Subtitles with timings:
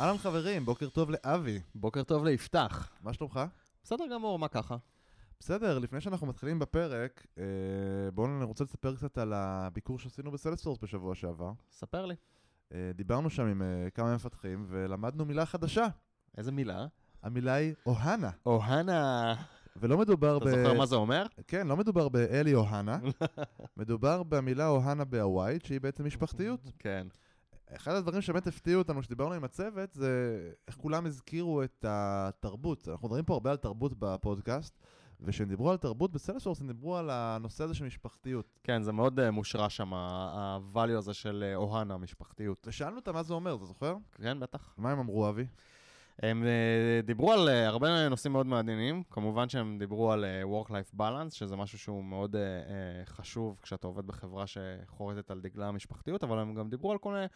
[0.00, 1.60] אהלן חברים, בוקר טוב לאבי.
[1.74, 2.92] בוקר טוב ליפתח.
[3.02, 3.40] מה שלומך?
[3.84, 4.76] בסדר גמור, מה ככה?
[5.40, 7.44] בסדר, לפני שאנחנו מתחילים בפרק, אה,
[8.14, 11.52] בואו אני רוצה לספר קצת על הביקור שעשינו בסלספורס בשבוע שעבר.
[11.70, 12.14] ספר לי.
[12.74, 15.86] אה, דיברנו שם עם אה, כמה מפתחים ולמדנו מילה חדשה.
[16.36, 16.86] איזה מילה?
[17.22, 18.30] המילה היא אוהנה.
[18.46, 19.34] אוהנה.
[19.76, 21.26] ולא מדובר אתה זוכר מה זה אומר?
[21.46, 22.98] כן, לא מדובר באלי אוהנה,
[23.76, 26.60] מדובר במילה אוהנה בהוואית, שהיא בעצם משפחתיות.
[26.78, 27.06] כן.
[27.72, 32.88] אחד הדברים שבאמת הפתיעו אותנו כשדיברנו עם הצוות, זה איך כולם הזכירו את התרבות.
[32.88, 34.78] אנחנו מדברים פה הרבה על תרבות בפודקאסט,
[35.20, 38.58] וכשהם דיברו על תרבות בסלסורס, הם דיברו על הנושא הזה של משפחתיות.
[38.62, 42.66] כן, זה מאוד uh, מושרש שם, ה-value הזה של uh, אוהנה, משפחתיות.
[42.66, 43.96] ושאלנו אותם מה זה אומר, אתה זוכר?
[44.12, 44.74] כן, בטח.
[44.78, 45.46] מה הם אמרו, אבי?
[46.22, 49.02] הם uh, דיברו על uh, הרבה נושאים מאוד מעניינים.
[49.10, 52.36] כמובן שהם דיברו על uh, Work-Life Balance, שזה משהו שהוא מאוד
[53.04, 57.26] חשוב כשאתה עובד בחברה שחורטת על דגלה המשפחתיות, אבל הם גם דיברו על כל מיני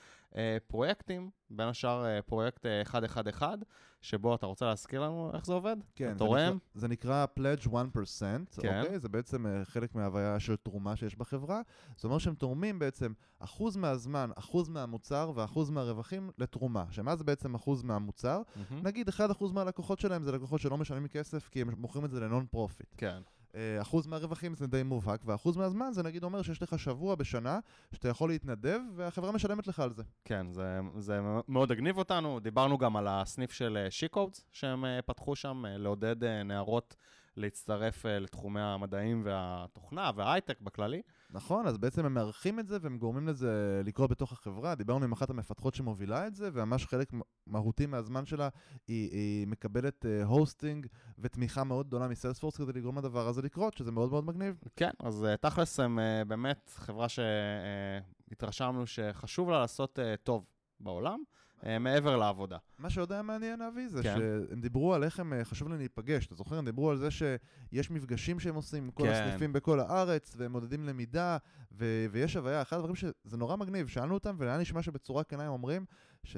[0.67, 3.55] פרויקטים, בין השאר פרויקט אה, 111,
[4.01, 5.77] שבו אתה רוצה להזכיר לנו איך זה עובד?
[5.95, 6.47] כן, זה תורם?
[6.47, 8.35] נקרא, זה נקרא Pledge 1%, כן.
[8.57, 8.99] אוקיי?
[8.99, 11.61] זה בעצם אה, חלק מההוויה של תרומה שיש בחברה.
[11.97, 16.85] זאת אומרת שהם תורמים בעצם אחוז מהזמן, אחוז מהמוצר ואחוז מהרווחים לתרומה.
[16.91, 18.43] שמה זה בעצם אחוז מהמוצר?
[18.43, 18.75] אהמ.
[18.83, 19.13] נגיד 1%
[19.53, 22.95] מהלקוחות שלהם זה לקוחות שלא משלמים כסף כי הם מוכרים את זה ל non-profit.
[22.97, 23.21] כן.
[23.55, 27.59] אה, אחוז מהרווחים זה די מובהק, ואחוז מהזמן זה נגיד אומר שיש לך שבוע בשנה
[27.95, 30.03] שאתה יכול להתנדב והחברה משלמת לך על זה.
[30.25, 32.41] כן, זה, זה מאוד הגניב אותנו.
[32.41, 36.97] דיברנו גם על הסניף של שיקודס שהם אה, פתחו שם, אה, לעודד נערות
[37.37, 41.03] להצטרף לתחומי המדעים והתוכנה וההייטק בכללי.
[41.31, 44.75] נכון, אז בעצם הם מארחים את זה והם גורמים לזה לקרות בתוך החברה.
[44.75, 47.13] דיברנו עם אחת המפתחות שמובילה את זה, וממש חלק
[47.47, 48.49] מהותי מהזמן שלה,
[48.89, 53.93] היא, היא מקבלת הוסטינג uh, ותמיכה מאוד גדולה מסיילספורס כדי לגרום לדבר הזה לקרות, שזה
[53.93, 54.61] מאוד מאוד מגניב.
[54.77, 60.45] כן, אז uh, תכלס הם uh, באמת חברה שהתרשמנו שחשוב לה לעשות טוב
[60.81, 61.23] בעולם.
[61.67, 62.57] אה, מעבר לעבודה.
[62.79, 64.17] מה שעוד היה מעניין, אבי, זה כן.
[64.19, 66.27] שהם דיברו על איך הם, אה, חשוב להם להיפגש.
[66.27, 66.59] אתה זוכר?
[66.59, 69.11] הם דיברו על זה שיש מפגשים שהם עושים עם כל כן.
[69.13, 71.37] הסניפים בכל הארץ, והם מודדים למידה,
[71.73, 72.63] ו- ויש הוויה.
[72.63, 75.85] אחד הדברים שזה נורא מגניב, שאלנו אותם, והיה נשמע שבצורה כנה הם אומרים,
[76.25, 76.37] ש...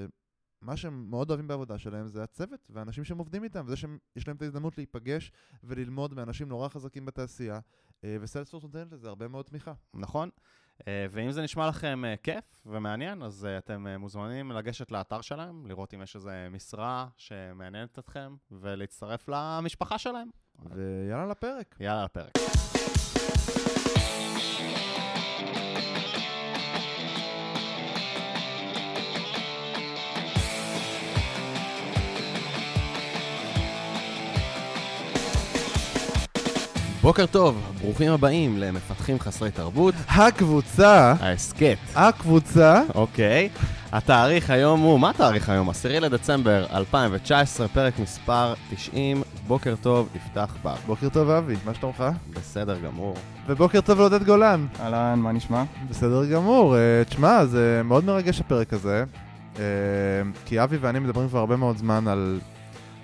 [0.63, 4.37] מה שהם מאוד אוהבים בעבודה שלהם זה הצוות והאנשים שהם עובדים איתם, וזה שיש להם
[4.37, 5.33] את ההזדמנות להיפגש
[5.65, 7.61] וללמוד מאנשים נורא חזקים בתעשייה,
[8.05, 9.73] אה, וסיילספורס נותנת לזה הרבה מאוד תמיכה.
[9.95, 10.31] נכון.
[10.87, 16.17] ואם זה נשמע לכם כיף ומעניין, אז אתם מוזמנים לגשת לאתר שלהם, לראות אם יש
[16.17, 20.29] איזו משרה שמעניינת אתכם, ולהצטרף למשפחה שלהם.
[20.59, 21.77] ויאללה לפרק.
[21.81, 22.31] יאללה לפרק.
[37.03, 39.95] בוקר טוב, ברוכים הבאים למפתחים חסרי תרבות.
[40.09, 41.77] הקבוצה, ההסכת.
[41.95, 43.49] הקבוצה, אוקיי.
[43.93, 45.71] התאריך היום הוא, מה התאריך היום?
[45.71, 49.23] 10 לדצמבר 2019, פרק מספר 90.
[49.47, 50.75] בוקר טוב, יפתח בר.
[50.87, 52.05] בוקר טוב אבי, מה שלומך?
[52.35, 53.15] בסדר גמור.
[53.47, 54.67] ובוקר טוב לעודד גולן.
[54.81, 55.63] אהלן, מה נשמע?
[55.91, 56.77] בסדר גמור.
[56.77, 59.05] אה, תשמע, זה מאוד מרגש הפרק הזה,
[59.59, 59.63] אה,
[60.47, 62.39] כי אבי ואני מדברים כבר הרבה מאוד זמן על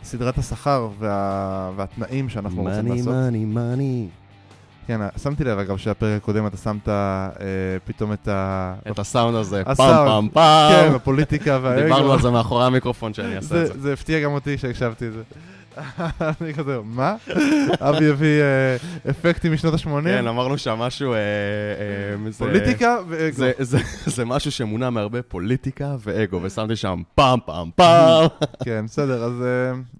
[0.07, 1.71] סדרת השכר וה...
[1.77, 3.07] והתנאים שאנחנו רוצים לעשות.
[3.15, 4.09] מאני, מאני.
[4.87, 7.29] כן, שמתי לב אגב שהפרק הקודם אתה שמת אה,
[7.85, 8.75] פתאום את ה...
[8.91, 10.09] את הסאונד הזה, פעם הסאונד.
[10.09, 10.73] פעם פעם.
[10.73, 11.83] כן, הפוליטיקה והאגו.
[11.83, 13.81] דיברנו על זה מאחורי המיקרופון שאני אעשה את זה, זה.
[13.81, 15.23] זה הפתיע גם אותי שהקשבתי את זה.
[16.41, 17.17] אני כזה, מה?
[17.81, 18.77] אבי הביא אה,
[19.11, 20.03] אפקטים משנות ה-80?
[20.05, 21.13] כן, אמרנו שם משהו...
[21.13, 23.37] אה, אה, פוליטיקה ואגו.
[24.07, 28.27] זה- משהו שמונע מהרבה פוליטיקה ואגו, ושמתי שם פעם פעם פעם.
[28.65, 29.33] כן, בסדר, אז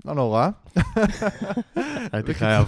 [0.05, 0.49] לא נורא.
[2.13, 2.67] הייתי חייב.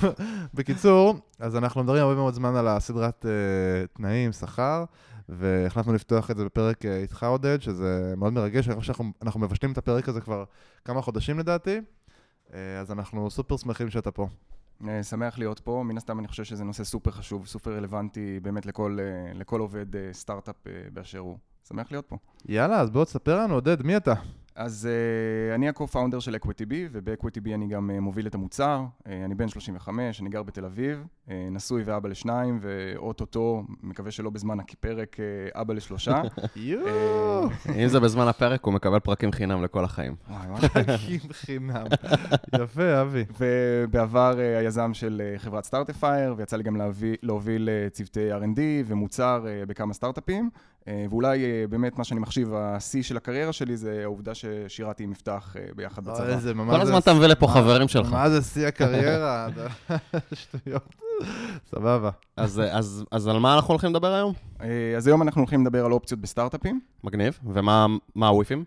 [0.54, 3.26] בקיצור, אז אנחנו מדברים הרבה מאוד זמן על הסדרת
[3.92, 4.84] תנאים, שכר,
[5.28, 9.72] והחלטנו לפתוח את זה בפרק איתך עודד, שזה מאוד מרגש, אני חושב שאנחנו אנחנו מבשלים
[9.72, 10.44] את הפרק הזה כבר
[10.84, 11.78] כמה חודשים לדעתי,
[12.81, 14.28] אז אנחנו סופר שמחים שאתה פה.
[14.88, 18.66] אה, שמח להיות פה, מן הסתם אני חושב שזה נושא סופר חשוב, סופר רלוונטי באמת
[18.66, 21.38] לכל, אה, לכל עובד אה, סטארט-אפ אה, באשר הוא.
[21.69, 22.16] שמח להיות פה.
[22.48, 24.14] יאללה, אז בוא תספר לנו, עודד, מי אתה?
[24.58, 28.84] אז uh, אני ה-co-founder של EquityB, וב-EquityB אני גם uh, מוביל את המוצר.
[29.00, 34.31] Uh, אני בן 35, אני גר בתל אביב, uh, נשוי ואבא לשניים, ואו-טו-טו, מקווה שלא
[34.31, 36.22] בזמן הפרק, uh, אבא לשלושה.
[36.56, 37.49] יואו,
[37.82, 40.16] אם זה בזמן הפרק, הוא מקבל פרקים חינם לכל החיים.
[40.87, 41.87] חכים חינם.
[42.62, 43.25] יפה, אבי.
[43.40, 48.60] ובעבר uh, היזם של uh, חברת סטארט-אפ, ויצא לי גם להביא, להוביל uh, צוותי R&D
[48.87, 50.50] ומוצר uh, בכמה סטארט-אפים.
[50.88, 55.11] Uh, ואולי uh, באמת מה שאני מחשיב, השיא של הקריירה שלי זה העובדה ששירתי עם
[55.11, 56.25] מפתח uh, ביחד בצבא.
[56.25, 56.76] אוי, איזה ממש...
[56.76, 58.12] כל הזמן אתה מביא לפה מה- חברים שלך.
[58.12, 59.49] מה זה שיא הקריירה?
[60.32, 60.94] שטויות.
[61.70, 62.11] סבבה.
[62.37, 64.32] אז, אז, אז על מה אנחנו הולכים לדבר היום?
[64.61, 66.81] אה, אז היום אנחנו הולכים לדבר על אופציות בסטארט-אפים.
[67.05, 67.38] מגניב.
[67.44, 68.64] ומה מה הוויפים?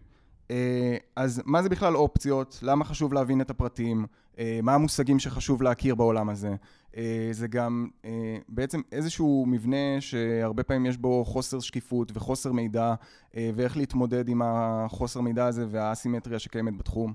[0.51, 2.59] אה, אז מה זה בכלל אופציות?
[2.61, 4.05] למה חשוב להבין את הפרטים?
[4.39, 6.55] אה, מה המושגים שחשוב להכיר בעולם הזה?
[6.97, 7.87] אה, זה גם
[8.49, 12.93] בעצם איזשהו מבנה שהרבה פעמים יש בו חוסר שקיפות וחוסר מידע,
[13.55, 17.13] ואיך להתמודד עם החוסר מידע הזה והאסימטריה שקיימת בתחום.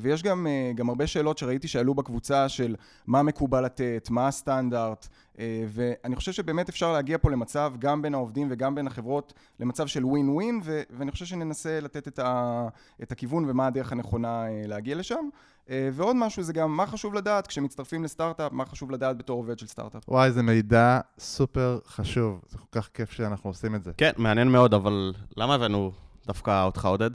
[0.00, 2.76] ויש גם, גם הרבה שאלות שראיתי שעלו בקבוצה של
[3.06, 5.08] מה מקובל לתת, מה הסטנדרט,
[5.38, 9.86] אה, ואני חושב שבאמת אפשר להגיע פה למצב, גם בין העובדים וגם בין החברות, למצב
[9.86, 10.60] של ווין ווין,
[10.90, 12.68] ואני חושב שננסה לתת את, ה-
[13.02, 15.28] את הכיוון ומה הדרך הנכונה אה, להגיע לשם.
[15.70, 19.58] אה, ועוד משהו זה גם מה חשוב לדעת כשמצטרפים לסטארט-אפ, מה חשוב לדעת בתור עובד
[19.58, 20.08] של סטארט-אפ.
[20.08, 22.40] וואי, זה מידע סופר חשוב.
[22.48, 23.90] זה כל כך כיף שאנחנו עושים את זה.
[23.96, 25.92] כן, מעניין מאוד, אבל למה הבאנו
[26.26, 27.10] דווקא אותך, עודד?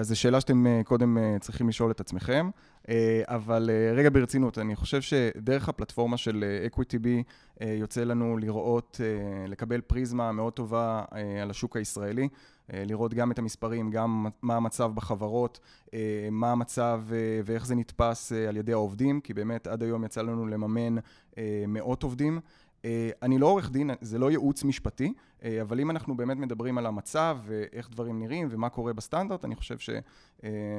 [0.00, 2.50] אז זו שאלה שאתם קודם צריכים לשאול את עצמכם.
[2.88, 7.06] אה, אבל אה, רגע ברצינות, אני חושב שדרך הפלטפורמה של EquityB
[7.60, 9.00] אה, יוצא לנו לראות,
[9.48, 11.04] לקבל פריזמה מאוד טובה
[11.42, 12.28] על השוק הישראלי,
[12.72, 15.60] לראות גם את המספרים, גם מה המצב בחברות,
[16.30, 17.02] מה המצב
[17.44, 20.94] ואיך זה נתפס על ידי העובדים, כי באמת עד היום יצא לנו לממן
[21.68, 22.40] מאות עובדים.
[23.22, 25.12] אני לא עורך דין, זה לא ייעוץ משפטי,
[25.62, 29.78] אבל אם אנחנו באמת מדברים על המצב ואיך דברים נראים ומה קורה בסטנדרט, אני חושב
[29.78, 29.90] ש,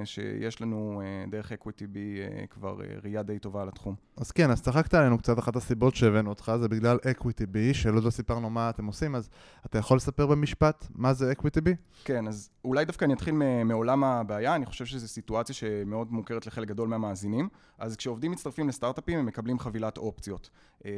[0.06, 1.02] שיש לנו
[1.32, 2.20] דרך EquityB
[2.50, 3.96] כבר ראייה די טובה על התחום.
[4.18, 8.10] אז כן, אז צחקת עלינו קצת, אחת הסיבות שהבאנו אותך זה בגלל EquityB, שלא לא
[8.10, 9.30] סיפרנו מה אתם עושים, אז
[9.66, 11.76] אתה יכול לספר במשפט מה זה EquityB?
[12.06, 13.36] כן, אז אולי דווקא אני אתחיל
[13.66, 19.20] מעולם הבעיה, אני חושב שזו סיטואציה שמאוד מוכרת לחלק גדול מהמאזינים, אז כשעובדים מצטרפים לסטארט-אפים
[19.20, 20.50] הם מקבלים חבילת אופציות,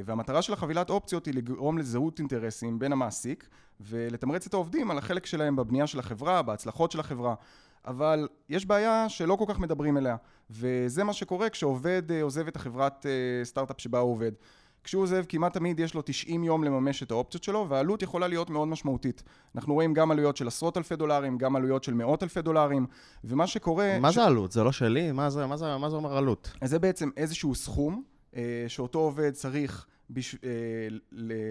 [0.06, 3.50] והמטרה של החבילת אופציות היא לגרום לזהות אינטרסים בין המעסיק
[3.81, 7.36] ולתמרץ את העובדים על החלק שלהם בבנייה של החברה, בהצלחות של החברה.
[7.88, 10.16] אבל יש בעיה שלא כל כך מדברים אליה,
[10.50, 14.31] וזה מה שקורה כשעובד אה, עוזב את החברת אה, סטארט-אפ שבה הוא עובד.
[14.84, 18.50] כשהוא עוזב כמעט תמיד יש לו 90 יום לממש את האופציות שלו והעלות יכולה להיות
[18.50, 19.24] מאוד משמעותית.
[19.56, 22.86] אנחנו רואים גם עלויות של עשרות אלפי דולרים, גם עלויות של מאות אלפי דולרים
[23.24, 24.00] ומה שקורה...
[24.00, 24.16] מה ש...
[24.16, 24.52] זה עלות?
[24.52, 25.12] זה לא שלי?
[25.12, 26.52] מה זה, מה זה, מה זה אומר עלות?
[26.63, 28.04] זה בעצם איזשהו סכום
[28.36, 30.36] אה, שאותו עובד צריך בש...
[30.36, 30.50] אה,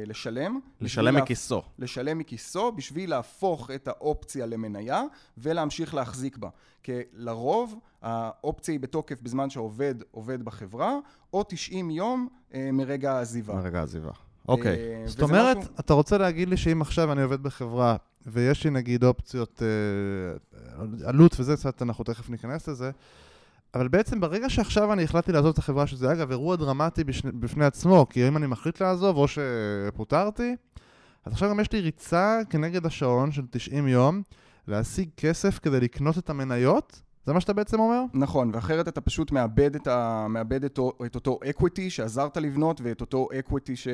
[0.06, 0.60] לשלם.
[0.80, 1.54] לשלם מכיסו.
[1.54, 1.64] להפ...
[1.78, 5.02] לשלם מכיסו בשביל להפוך את האופציה למניה
[5.38, 6.48] ולהמשיך להחזיק בה.
[6.82, 10.98] כי לרוב האופציה היא בתוקף בזמן שהעובד עובד בחברה,
[11.32, 13.54] או 90 יום אה, מרגע העזיבה.
[13.54, 14.10] מרגע העזיבה.
[14.48, 14.76] אוקיי.
[14.76, 15.70] אה, זאת אומרת, משהו...
[15.80, 17.96] אתה רוצה להגיד לי שאם עכשיו אני עובד בחברה
[18.26, 22.90] ויש לי נגיד אופציות אה, עלות וזה, קצת אנחנו תכף ניכנס לזה,
[23.74, 27.64] אבל בעצם ברגע שעכשיו אני החלטתי לעזוב את החברה, שזה אגב אירוע דרמטי בשני, בפני
[27.64, 30.56] עצמו, כי אם אני מחליט לעזוב או שפוטרתי,
[31.24, 34.22] אז עכשיו גם יש לי ריצה כנגד השעון של 90 יום
[34.68, 38.02] להשיג כסף כדי לקנות את המניות, זה מה שאתה בעצם אומר?
[38.14, 40.26] נכון, ואחרת אתה פשוט מאבד את, ה...
[40.28, 43.88] מאבד את, את אותו equity שעזרת לבנות ואת אותו equity ש...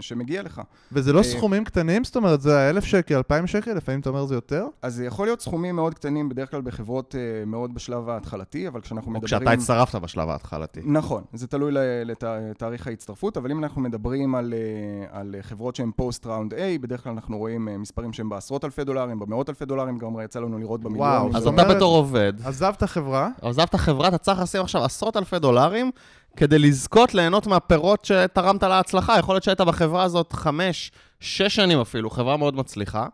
[0.00, 0.62] שמגיע לך.
[0.92, 2.04] וזה לא אה, סכומים קטנים?
[2.04, 3.74] זאת אומרת, זה אלף שקל, אלפיים שקל?
[3.74, 4.66] לפעמים אתה אומר זה יותר?
[4.82, 8.80] אז זה יכול להיות סכומים מאוד קטנים, בדרך כלל בחברות אה, מאוד בשלב ההתחלתי, אבל
[8.80, 9.22] כשאנחנו מדברים...
[9.22, 10.80] או כשאתה הצטרפת בשלב ההתחלתי.
[10.84, 11.72] נכון, זה תלוי
[12.04, 17.04] לתאריך ההצטרפות, אבל אם אנחנו מדברים על, אה, על חברות שהן post round A, בדרך
[17.04, 20.80] כלל אנחנו רואים מספרים שהם בעשרות אלפי דולרים, במאות אלפי דולרים, גם יצא לנו לראות
[20.80, 21.20] במיליונים.
[21.20, 23.28] וואו, אז אתה בתור עובד, עזבת חברה.
[23.42, 25.90] עזבת חברה, אתה צריך לשים עכשיו עשרות אלפי דולרים
[26.36, 29.18] כדי לזכות ליהנות מהפירות שתרמת להצלחה.
[29.18, 33.06] יכול להיות שהיית בחברה הזאת חמש, שש שנים אפילו, חברה מאוד מצליחה.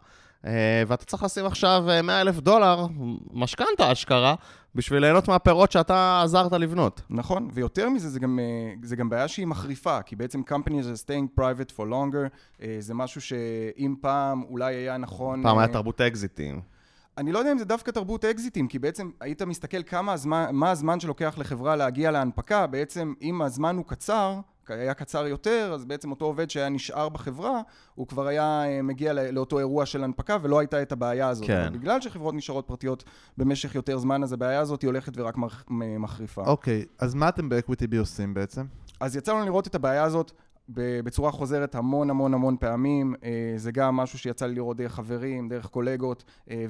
[0.47, 2.87] אה, ואתה צריך לשים עכשיו 100 אה, אלף דולר,
[3.33, 4.35] משכנתה אשכרה,
[4.75, 7.03] בשביל ליהנות מהפירות שאתה עזרת לבנות.
[7.11, 11.07] נכון, ויותר מזה, זה גם, אה, זה גם בעיה שהיא מחריפה, כי בעצם companies are
[11.07, 15.43] staying private for longer, זה משהו שאם פעם אולי היה נכון...
[15.43, 16.72] פעם היה תרבות אקזיטים.
[17.19, 20.71] אני לא יודע אם זה דווקא תרבות אקזיטים, כי בעצם היית מסתכל כמה הזמן, מה
[20.71, 26.11] הזמן שלוקח לחברה להגיע להנפקה, בעצם אם הזמן הוא קצר, היה קצר יותר, אז בעצם
[26.11, 27.61] אותו עובד שהיה נשאר בחברה,
[27.95, 31.47] הוא כבר היה אה, מגיע לאותו אירוע של הנפקה ולא הייתה את הבעיה הזאת.
[31.47, 31.73] כן.
[31.73, 33.05] בגלל שחברות נשארות פרטיות
[33.39, 35.35] במשך יותר זמן, אז הבעיה הזאת היא הולכת ורק
[35.71, 36.43] מחריפה.
[36.47, 38.65] אוקיי, אז מה אתם ב EquityB עושים בעצם?
[39.01, 40.33] אז יצא לנו לראות את הבעיה הזאת
[40.75, 45.49] בצורה חוזרת המון המון המון פעמים, אה, זה גם משהו שיצא לי לראות דרך חברים,
[45.49, 46.65] דרך קולגות, אה,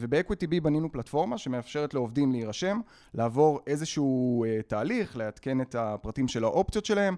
[0.49, 2.81] בי בנינו פלטפורמה שמאפשרת לעובדים להירשם,
[3.15, 7.17] לעבור איזשהו אה, תהליך, לעדכן את הפרטים של האופציות שלהם,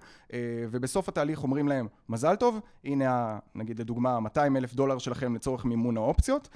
[0.71, 5.97] ובסוף התהליך אומרים להם, מזל טוב, הנה נגיד לדוגמה 200 אלף דולר שלכם לצורך מימון
[5.97, 6.49] האופציות,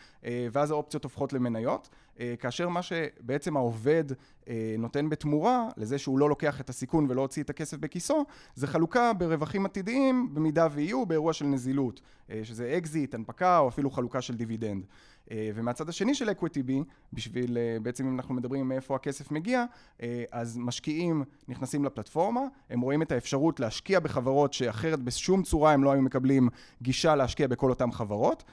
[0.53, 1.89] ואז האופציות הופכות למניות.
[2.21, 4.05] אה, כאשר מה שבעצם העובד
[4.49, 8.67] אה, נותן בתמורה לזה שהוא לא לוקח את הסיכון ולא הוציא את הכסף בכיסו, זה
[8.67, 14.23] חלוקה ברווחים עתידיים במידה ויהיו באירוע של נזילות, אה, שזה אקזיט, הנפקה או אפילו חלוקה
[14.23, 14.85] של דיבידנד.
[15.31, 16.73] אה, ומהצד השני של EquityB,
[17.13, 19.65] בשביל, אה, בעצם אם אנחנו מדברים מאיפה הכסף מגיע,
[20.03, 25.85] אה, אז משקיעים נכנסים לפלטפורמה, הם רואים את האפשרות להשקיע בחברות שאחרת בשום צורה הם
[25.85, 26.49] לא היו מקבלים
[26.83, 28.45] גישה להשקיע בכל אותן חברות.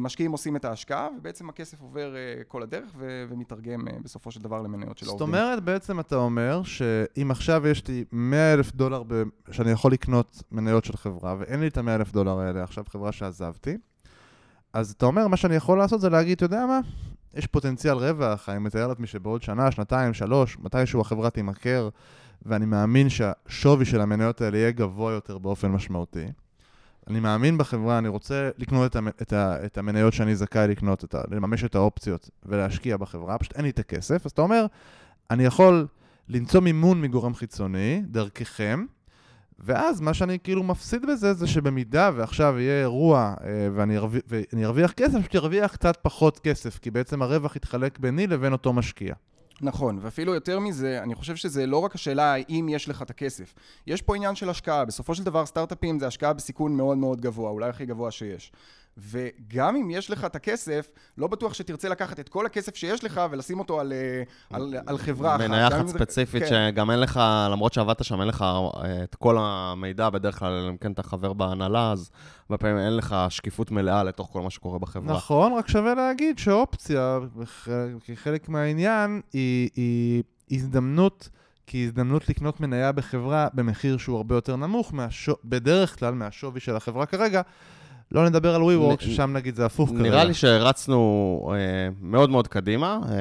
[0.00, 2.14] משקיעים עושים את ההשקעה, ובעצם הכסף עובר
[2.48, 5.28] כל הדרך ו- ומתרגם בסופו של דבר למניות של העובדים.
[5.28, 9.92] זאת אומרת, בעצם אתה אומר שאם עכשיו יש לי 100 אלף דולר ב- שאני יכול
[9.92, 13.76] לקנות מניות של חברה, ואין לי את ה-100 אלף דולר האלה, עכשיו חברה שעזבתי,
[14.72, 16.80] אז אתה אומר, מה שאני יכול לעשות זה להגיד, אתה יודע מה?
[17.34, 21.88] יש פוטנציאל רווח, אני מתאר לעצמי שבעוד שנה, שנתיים, שלוש, מתישהו החברה תימכר,
[22.46, 26.26] ואני מאמין שהשווי של המניות האלה יהיה גבוה יותר באופן משמעותי.
[27.08, 31.04] אני מאמין בחברה, אני רוצה לקנות את, המ, את, ה, את המניות שאני זכאי לקנות,
[31.04, 34.66] את ה, לממש את האופציות ולהשקיע בחברה, פשוט אין לי את הכסף, אז אתה אומר,
[35.30, 35.86] אני יכול
[36.28, 38.84] למצוא מימון מגורם חיצוני, דרככם,
[39.58, 44.64] ואז מה שאני כאילו מפסיד בזה, זה שבמידה ועכשיו יהיה אירוע אה, ואני, ארוויח, ואני
[44.64, 49.14] ארוויח כסף, פשוט ארוויח קצת פחות כסף, כי בעצם הרווח יתחלק ביני לבין אותו משקיע.
[49.60, 53.54] נכון, ואפילו יותר מזה, אני חושב שזה לא רק השאלה האם יש לך את הכסף.
[53.86, 54.84] יש פה עניין של השקעה.
[54.84, 58.52] בסופו של דבר, סטארט-אפים זה השקעה בסיכון מאוד מאוד גבוה, אולי הכי גבוה שיש.
[58.98, 63.20] וגם אם יש לך את הכסף, לא בטוח שתרצה לקחת את כל הכסף שיש לך
[63.30, 65.44] ולשים אותו על, אה, על, על חברה אחת.
[65.44, 66.70] מניה אחת ספציפית, כן.
[66.72, 67.20] שגם אין לך,
[67.50, 71.32] למרות שעבדת שם, אין לך אה, את כל המידע, בדרך כלל, אם כן אתה חבר
[71.32, 72.10] בהנהלה, אז
[72.42, 75.16] הרבה פעמים אין לך שקיפות מלאה לתוך כל מה שקורה בחברה.
[75.16, 77.18] נכון, רק שווה להגיד שאופציה,
[78.04, 81.28] כחלק מהעניין, היא, היא הזדמנות...
[81.66, 85.32] כי הזדמנות לקנות מניה בחברה במחיר שהוא הרבה יותר נמוך, מהשו...
[85.44, 87.42] בדרך כלל מהשווי של החברה כרגע,
[88.14, 90.02] לא נדבר על WeWork, ששם נגיד זה הפוך כרגע.
[90.02, 93.00] נראה לי שהרצנו אה, מאוד מאוד קדימה.
[93.08, 93.16] אה,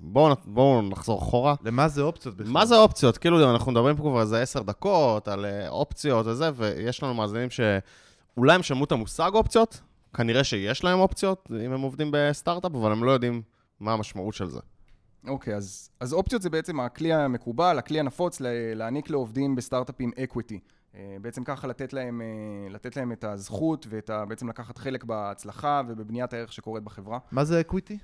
[0.00, 1.54] בואו בוא נחזור אחורה.
[1.64, 2.52] למה זה אופציות בכלל?
[2.52, 3.18] מה זה אופציות?
[3.18, 7.48] כאילו, אנחנו מדברים פה כבר איזה עשר דקות על אה, אופציות וזה, ויש לנו מאזינים
[7.50, 9.80] שאולי הם שמעו את המושג אופציות,
[10.16, 13.42] כנראה שיש להם אופציות, אם הם עובדים בסטארט-אפ, אבל הם לא יודעים
[13.80, 14.60] מה המשמעות של זה.
[15.28, 18.40] אוקיי, okay, אז, אז אופציות זה בעצם הכלי המקובל, הכלי הנפוץ
[18.74, 20.58] להעניק לעובדים בסטארט-אפים equity.
[20.96, 24.24] אה, בעצם ככה לתת להם, אה, לתת להם את הזכות ואת ה...
[24.24, 27.18] בעצם לקחת חלק בהצלחה ובבניית הערך שקורית בחברה.
[27.32, 27.98] מה זה equity?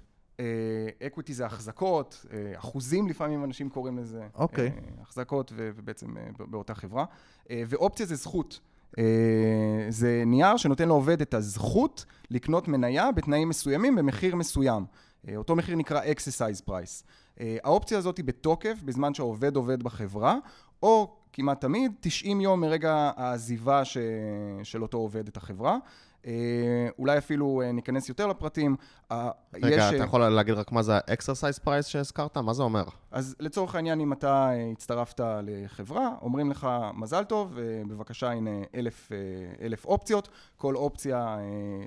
[1.07, 4.26] equity זה החזקות, אחוזים לפעמים אנשים קוראים לזה.
[4.35, 4.68] אוקיי.
[4.68, 5.02] Okay.
[5.02, 6.06] החזקות ובעצם
[6.38, 7.04] באותה חברה.
[7.50, 8.61] ואופציה זה זכות.
[9.88, 14.85] זה נייר שנותן לעובד את הזכות לקנות מניה בתנאים מסוימים במחיר מסוים.
[15.37, 17.04] אותו מחיר נקרא exercise price.
[17.64, 20.37] האופציה הזאת היא בתוקף בזמן שהעובד עובד בחברה,
[20.82, 23.96] או כמעט תמיד, 90 יום מרגע העזיבה ש...
[24.62, 25.76] של אותו עובד את החברה.
[26.27, 26.33] אה,
[26.99, 28.77] אולי אפילו אה, ניכנס יותר לפרטים.
[29.55, 29.95] רגע, יש...
[29.95, 32.37] אתה יכול להגיד רק מה זה ה-exercise price שהזכרת?
[32.37, 32.85] מה זה אומר?
[33.11, 37.59] אז לצורך העניין, אם אתה אה, הצטרפת לחברה, אומרים לך, מזל טוב,
[37.89, 39.12] בבקשה, הנה אלף,
[39.62, 40.29] אלף אופציות.
[40.57, 41.37] כל אופציה,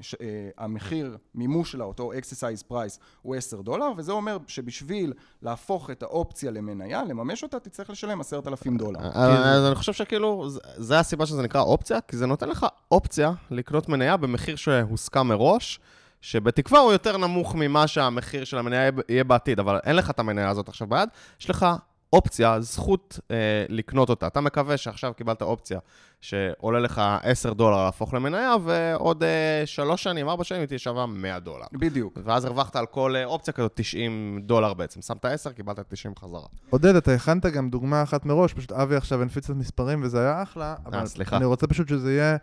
[0.02, 0.16] ש...
[0.58, 6.52] המחיר מימוש שלה, אותו exercise price, הוא 10 דולר, וזה אומר שבשביל להפוך את האופציה
[6.52, 9.00] למניה, לממש אותה, תצטרך לשלם 10,000 דולר.
[9.00, 13.90] אז אני חושב שכאילו, זה הסיבה שזה נקרא אופציה, כי זה נותן לך אופציה לקנות
[13.90, 15.80] מניה במחיר שהוסכם מראש,
[16.22, 20.50] שבתקווה הוא יותר נמוך ממה שהמחיר של המניה יהיה בעתיד, אבל אין לך את המניה
[20.50, 21.66] הזאת עכשיו ביד, יש לך
[22.14, 23.36] אופציה, זכות אה,
[23.70, 24.28] לקנות אותה.
[24.28, 25.80] אתה מקווה שעכשיו קיבלת אופציה
[26.22, 31.06] שעולה לך 10 דולר להפוך למניה, ועוד אה, 3 שנים, 4 שנים היא תהיה שווה
[31.06, 31.66] 100 דולר.
[31.74, 32.18] בדיוק.
[32.24, 35.02] ואז הרווחת על כל אה, אופציה כזאת 90 דולר בעצם.
[35.02, 36.48] שמת 10, קיבלת 90 חזרה.
[36.70, 40.44] עודד, אתה הכנת גם דוגמה אחת מראש, פשוט אבי עכשיו הנפיץ את מספרים וזה היה
[40.44, 41.38] אחלה, אבל אה, סליחה.
[41.38, 42.38] אני רוצה פשוט שזה יהיה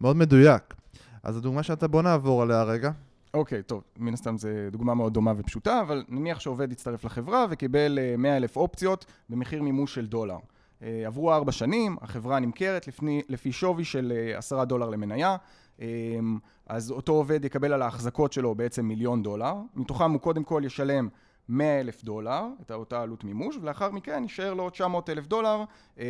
[0.00, 0.74] מאוד מדויק.
[1.26, 2.90] אז הדוגמה שאתה, בוא נעבור עליה רגע.
[3.34, 7.46] אוקיי, okay, טוב, מן הסתם זו דוגמה מאוד דומה ופשוטה, אבל נניח שעובד הצטרף לחברה
[7.50, 10.36] וקיבל 100 אה, אלף אופציות במחיר מימוש של דולר.
[10.82, 15.36] אה, עברו ארבע שנים, החברה נמכרת לפני, לפי שווי של אה, עשרה דולר למניה,
[16.66, 21.08] אז אותו עובד יקבל על ההחזקות שלו בעצם מיליון דולר, מתוכם הוא קודם כל ישלם
[21.48, 25.64] 100 אלף דולר, את אותה עלות מימוש, ולאחר מכן יישאר לו 900 אלף דולר
[25.98, 26.04] אה,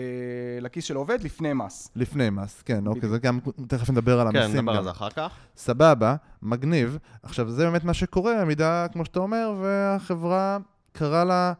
[0.60, 1.90] לכיס של העובד לפני מס.
[1.96, 3.38] לפני מס, כן, אוקיי, זה גם,
[3.68, 4.52] תכף נדבר על כן, המסים.
[4.52, 5.36] כן, נדבר על זה אחר כך.
[5.56, 6.98] סבבה, מגניב.
[7.22, 10.58] עכשיו, זה באמת מה שקורה, המידה, כמו שאתה אומר, והחברה
[10.92, 11.52] קרא לה...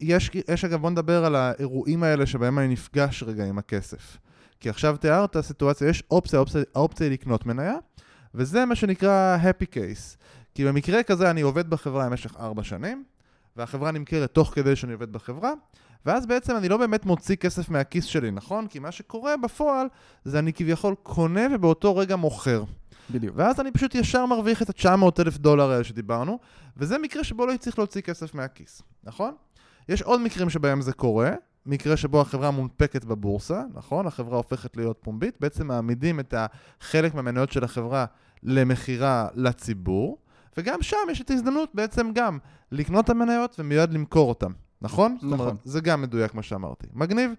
[0.00, 4.18] יש, יש אגב, בוא נדבר על האירועים האלה שבהם אני נפגש רגע עם הכסף.
[4.60, 6.40] כי עכשיו תיארת סיטואציה, יש אופציה,
[6.74, 7.74] האופציה היא לקנות מניה,
[8.34, 10.16] וזה מה שנקרא happy case.
[10.54, 13.04] כי במקרה כזה אני עובד בחברה במשך ארבע שנים,
[13.56, 15.52] והחברה נמכרת תוך כדי שאני עובד בחברה,
[16.06, 18.66] ואז בעצם אני לא באמת מוציא כסף מהכיס שלי, נכון?
[18.66, 19.86] כי מה שקורה בפועל
[20.24, 22.64] זה אני כביכול קונה ובאותו רגע מוכר.
[23.10, 23.34] בדיוק.
[23.36, 26.38] ואז אני פשוט ישר מרוויח את ה-900 אלף דולר האלה שדיברנו,
[26.76, 29.34] וזה מקרה שבו לא צריך להוציא כסף מהכיס, נכון?
[29.88, 31.30] יש עוד מקרים שבהם זה קורה,
[31.66, 34.06] מקרה שבו החברה מונפקת בבורסה, נכון?
[34.06, 38.04] החברה הופכת להיות פומבית, בעצם מעמידים את החלק מהמניות של החברה
[38.42, 40.18] למכירה לציבור,
[40.56, 42.38] וגם שם יש את ההזדמנות בעצם גם
[42.72, 44.50] לקנות את המניות ומיד למכור אותן,
[44.82, 45.16] נכון?
[45.20, 45.40] זאת נכון.
[45.40, 46.86] אומרת, זה גם מדויק מה שאמרתי.
[46.92, 47.32] מגניב.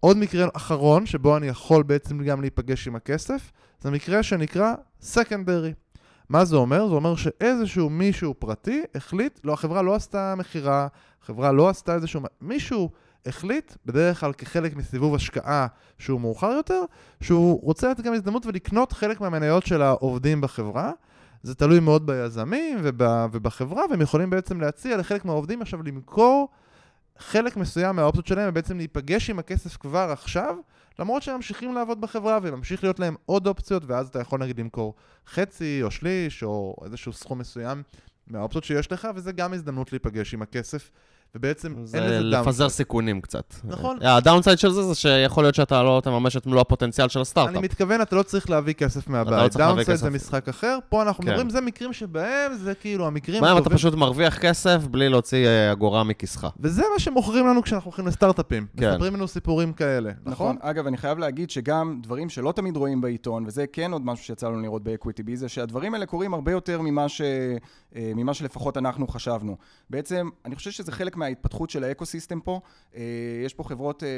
[0.00, 5.84] עוד מקרה אחרון, שבו אני יכול בעצם גם להיפגש עם הכסף, זה מקרה שנקרא secondary.
[6.28, 6.88] מה זה אומר?
[6.88, 10.86] זה אומר שאיזשהו מישהו פרטי החליט, לא, החברה לא עשתה מכירה,
[11.22, 12.20] החברה לא עשתה איזשהו...
[12.40, 12.90] מישהו
[13.26, 15.66] החליט, בדרך כלל כחלק מסיבוב השקעה
[15.98, 16.82] שהוא מאוחר יותר,
[17.20, 20.92] שהוא רוצה לתת גם הזדמנות ולקנות חלק מהמניות של העובדים בחברה.
[21.44, 26.48] זה תלוי מאוד ביזמים וב, ובחברה, והם יכולים בעצם להציע לחלק מהעובדים עכשיו למכור
[27.18, 30.56] חלק מסוים מהאופציות שלהם, ובעצם להיפגש עם הכסף כבר עכשיו,
[30.98, 34.94] למרות שהם ממשיכים לעבוד בחברה וממשיך להיות להם עוד אופציות, ואז אתה יכול נגיד למכור
[35.26, 37.82] חצי או שליש או איזשהו סכום מסוים
[38.26, 40.90] מהאופציות שיש לך, וזה גם הזדמנות להיפגש עם הכסף.
[41.34, 42.68] ובעצם אין זה לזה לפזר downside.
[42.68, 43.54] סיכונים קצת.
[43.64, 43.98] נכון.
[44.02, 47.56] הדאונסייד של זה זה שיכול להיות שאתה לא תממש את מלוא הפוטנציאל של הסטארט-אפ.
[47.56, 49.32] אני מתכוון, אתה לא צריך להביא כסף מהבית.
[49.32, 49.96] לא צריך להביא דאונסייד.
[49.98, 51.30] זה משחק אחר, פה אנחנו כן.
[51.30, 53.70] מדברים, זה מקרים שבהם זה כאילו המקרים מה אם אתה.
[53.70, 56.46] פשוט מרוויח כסף בלי להוציא אה, אגורה מכיסך?
[56.60, 58.66] וזה מה שמוכרים לנו כשאנחנו הולכים לסטארט-אפים.
[58.76, 58.90] כן.
[58.90, 60.56] מספרים לנו סיפורים כאלה, נכון?
[60.56, 60.70] נכון.
[60.70, 64.48] אגב, אני חייב להגיד שגם דברים שלא תמיד רואים בעיתון, וזה כן עוד משהו שיצא
[64.48, 67.20] לנו לראות באקוויטי בי, זה שהדברים האלה קורים הרבה יותר ממה, ש...
[67.96, 69.56] אה, ממה שלפחות אנחנו חשבנו.
[69.90, 72.60] בעצם, אני חושב שזה חלק מההתפתחות של ה ecosystem פה.
[72.96, 73.02] אה,
[73.44, 74.08] יש פה חברות, אה,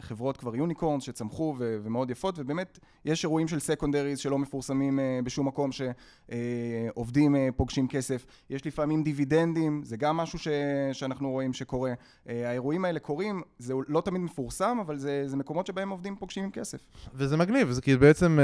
[0.00, 1.76] חברות כבר unicorns שצמחו ו...
[1.82, 8.26] ומאוד יפות, ובאמת יש אירועים של secondaries שלא מפורסמים אה, בשום מקום, שעובדים פוגשים כסף.
[8.50, 10.48] יש לפעמים דיבידנדים, זה גם משהו ש...
[10.92, 11.92] שאנחנו רואים שקורה.
[12.26, 16.50] האירועים האלה קורים, זה לא תמיד מפורסם, אבל זה, זה מקומות שבהם עובדים פוגשים עם
[16.50, 16.78] כסף.
[17.14, 18.38] וזה מגניב, זה כאילו בעצם,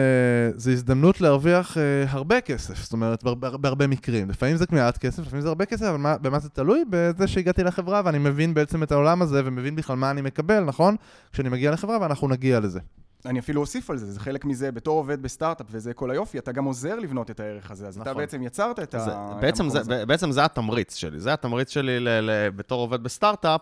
[0.57, 1.77] זה הזדמנות להרוויח
[2.09, 3.25] הרבה כסף, זאת אומרת,
[3.61, 4.31] בהרבה מקרים.
[4.31, 6.85] לפעמים זה מעט כסף, לפעמים זה הרבה כסף, אבל מה, במה זה תלוי?
[6.91, 10.97] בזה שהגעתי לחברה ואני מבין בעצם את העולם הזה, ומבין בכלל מה אני מקבל, נכון?
[11.33, 12.81] כשאני מגיע לחברה ואנחנו נגיע לזה.
[13.27, 16.53] אני אפילו אוסיף על זה, זה חלק מזה, בתור עובד בסטארט-אפ, וזה כל היופי, אתה
[16.53, 18.23] גם עוזר לבנות את הערך הזה, אז אתה נכון.
[18.23, 19.33] בעצם יצרת את, זה, ה...
[19.33, 20.07] את בעצם, המקום זה, הזה.
[20.07, 23.61] בעצם זה התמריץ שלי, זה התמריץ שלי ל, ל, בתור עובד בסטארט-אפ,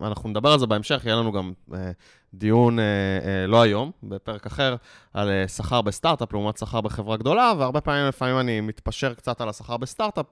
[0.00, 1.90] ואנחנו נדבר על זה בהמשך, יהיה לנו גם אה,
[2.34, 2.84] דיון, אה,
[3.24, 4.76] אה, לא היום, בפרק אחר,
[5.14, 9.48] על אה, שכר בסטארט-אפ לעומת שכר בחברה גדולה, והרבה פעמים לפעמים אני מתפשר קצת על
[9.48, 10.26] השכר בסטארט-אפ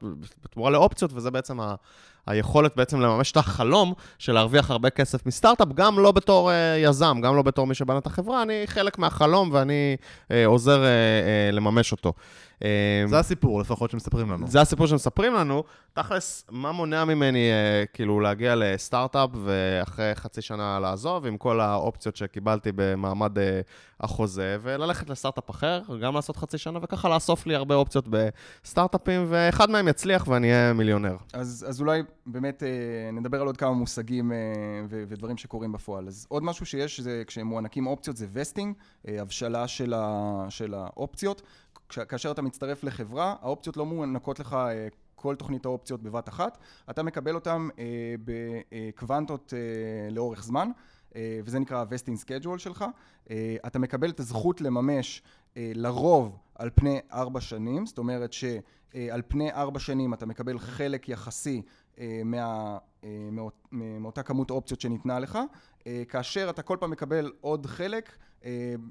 [0.45, 1.75] בתמורה לאופציות, וזה בעצם ה...
[2.27, 7.21] היכולת בעצם לממש את החלום של להרוויח הרבה כסף מסטארט-אפ, גם לא בתור אה, יזם,
[7.23, 9.97] גם לא בתור מי שבנה את החברה, אני חלק מהחלום ואני
[10.31, 12.13] אה, עוזר אה, אה, לממש אותו.
[12.65, 14.47] אה, זה הסיפור לפחות שמספרים לנו.
[14.47, 15.65] זה הסיפור שמספרים לנו.
[15.93, 22.17] תכלס, מה מונע ממני אה, כאילו להגיע לסטארט-אפ ואחרי חצי שנה לעזוב עם כל האופציות
[22.17, 23.61] שקיבלתי במעמד אה,
[24.00, 29.71] החוזה, וללכת לסטארט-אפ אחר, גם לעשות חצי שנה, וככה לאסוף לי הרבה אופציות בסטארט-אפים, ואחד
[29.71, 31.17] מהם יצליח ואני אהיה מיליונר.
[31.33, 32.69] אז, אז אולי באמת אה,
[33.13, 34.37] נדבר על עוד כמה מושגים אה,
[34.89, 36.09] ו- ודברים שקורים בפועל.
[36.09, 38.75] אז עוד משהו שיש, זה כשמוענקים אופציות, זה וסטינג,
[39.09, 41.43] אה, הבשלה של, ה- של האופציות.
[41.89, 46.59] כש- כאשר אתה מצטרף לחברה, האופציות לא מוענקות לך אה, כל תוכנית האופציות בבת אחת,
[46.91, 47.85] אתה מקבל אותן אה,
[48.25, 50.71] בקוונטות אה, לאורך זמן.
[51.17, 52.85] אה, וזה נקרא ה-vesting schedule שלך.
[53.31, 55.23] אה, אתה מקבל את הזכות לממש
[55.57, 61.09] אה, לרוב על פני ארבע שנים, זאת אומרת שעל פני ארבע שנים אתה מקבל חלק
[61.09, 61.63] יחסי
[62.25, 62.79] מה,
[63.33, 65.39] מאות- מאותה כמות אופציות שניתנה לך,
[66.09, 68.17] כאשר אתה כל פעם מקבל עוד חלק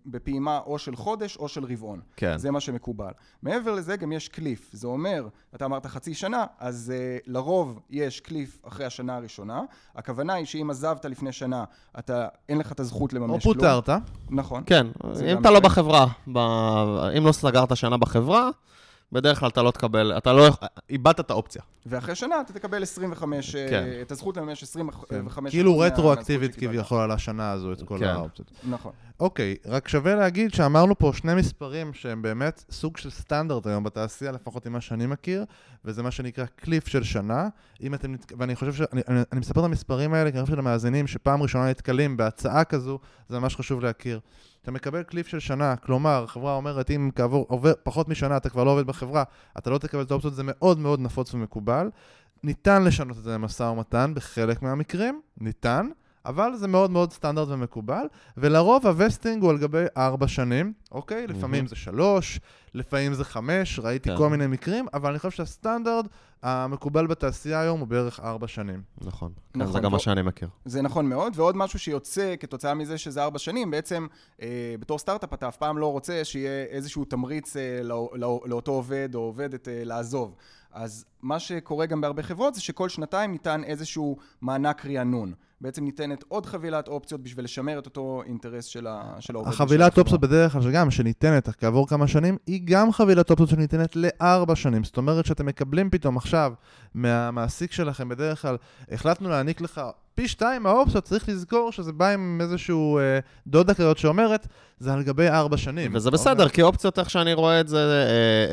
[0.06, 2.00] בפעימה או של חודש או של רבעון.
[2.16, 2.38] כן.
[2.38, 3.12] זה מה שמקובל.
[3.44, 8.20] מעבר לזה גם יש קליף, זה אומר, אתה אמרת חצי שנה, אז uh, לרוב יש
[8.20, 9.62] קליף אחרי השנה הראשונה.
[9.96, 11.64] הכוונה היא שאם עזבת לפני שנה,
[12.00, 13.54] אתה, אין לך את הזכות לממש או כלום.
[13.54, 13.90] פוטרת,
[14.30, 14.64] נכון.
[14.66, 14.88] כן,
[15.32, 15.70] אם אתה לא יקרה.
[15.70, 16.38] בחברה, ב...
[17.18, 18.50] אם לא סגרת שנה בחברה,
[19.12, 20.48] בדרך כלל אתה לא תקבל, אתה לא,
[20.89, 21.62] איבדת את האופציה.
[21.86, 23.88] ואחרי שנה אתה תקבל 25, אה, כן.
[24.02, 26.56] את הזכות לממש 25 כאילו מה- רטרואקטיבית.
[26.56, 28.06] כביכול על השנה הזו את כל כן.
[28.06, 28.52] האופציות.
[28.69, 28.91] נכון.
[29.19, 34.32] אוקיי, רק שווה להגיד שאמרנו פה שני מספרים שהם באמת סוג של סטנדרט היום בתעשייה,
[34.32, 35.45] לפחות ממה שאני מכיר,
[35.86, 37.48] וזה מה שנקרא cliff של שנה.
[37.82, 38.15] אם אתם.
[38.38, 41.69] ואני חושב שאני אני, אני מספר את המספרים האלה, כי אני חושב שלמאזינים שפעם ראשונה
[41.69, 44.19] נתקלים בהצעה כזו, זה ממש חשוב להכיר.
[44.62, 48.63] אתה מקבל cliff של שנה, כלומר, החברה אומרת, אם כעבור עובר פחות משנה אתה כבר
[48.63, 49.24] לא עובד בחברה,
[49.58, 51.89] אתה לא תקבל את האופציות, זה מאוד מאוד נפוץ ומקובל.
[52.43, 55.89] ניתן לשנות את זה למשא ומתן בחלק מהמקרים, ניתן,
[56.30, 61.28] אבל זה מאוד מאוד סטנדרט ומקובל, ולרוב ה vesting הוא על גבי ארבע שנים, אוקיי?
[61.28, 62.39] לפעמים זה שלוש,
[62.74, 64.18] לפעמים זה חמש, ראיתי כן.
[64.18, 66.06] כל מיני מקרים, אבל אני חושב שהסטנדרט
[66.44, 68.82] המקובל בתעשייה היום הוא בערך ארבע שנים.
[69.02, 69.32] נכון.
[69.54, 70.48] כן, נכון, זה גם מה ו- שאני מכיר.
[70.65, 74.08] זה נכון מאוד, ועוד משהו שיוצא כתוצאה מזה שזה ארבע שנים, בעצם
[74.42, 78.72] אה, בתור סטארט-אפ אתה אף פעם לא רוצה שיהיה איזשהו תמריץ אה, לא, לא, לאותו
[78.72, 80.36] עובד או עובדת אה, לעזוב.
[80.72, 85.34] אז מה שקורה גם בהרבה חברות זה שכל שנתיים ניתן איזשהו מענק רענון.
[85.62, 89.50] בעצם ניתנת עוד חבילת אופציות בשביל לשמר את אותו אינטרס של, ה, של העובד.
[89.50, 89.98] החבילת.
[90.00, 94.84] אופציות בדרך כלל, שגם, שניתנת כעבור כמה שנים, היא גם חבילת אופציות שניתנת לארבע שנים.
[94.84, 96.54] זאת אומרת שאתם מקבלים פתאום עכשיו
[96.93, 98.58] מהמעסיק שלכם, בדרך כלל,
[98.91, 99.82] החלטנו להעניק לך
[100.15, 104.48] פי שתיים מהאופציות, צריך לזכור שזה בא עם איזשהו אה, דודה כזאת שאומרת,
[104.80, 105.95] זה על גבי ארבע שנים.
[105.95, 106.19] וזה אוקיי?
[106.19, 108.04] בסדר, כי אופציות, איך שאני רואה את זה, אה,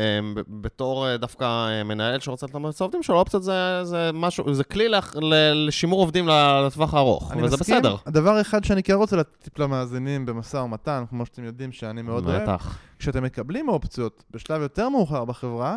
[0.02, 4.10] אה, ב- בתור אה, דווקא אה, מנהל שרוצה לתמרץ את העובדים שלו, אופציות זה, זה
[4.14, 6.94] משהו, זה כלי לח- ל- לשימור עובדים ל- לטווח
[7.30, 7.76] אני וזה מסכים.
[7.76, 7.96] בסדר.
[8.06, 12.60] הדבר אחד שאני כן רוצה לטיפ למאזינים במשא ומתן, כמו שאתם יודעים שאני מאוד אוהב.
[12.98, 15.76] כשאתם מקבלים אופציות בשלב יותר מאוחר בחברה,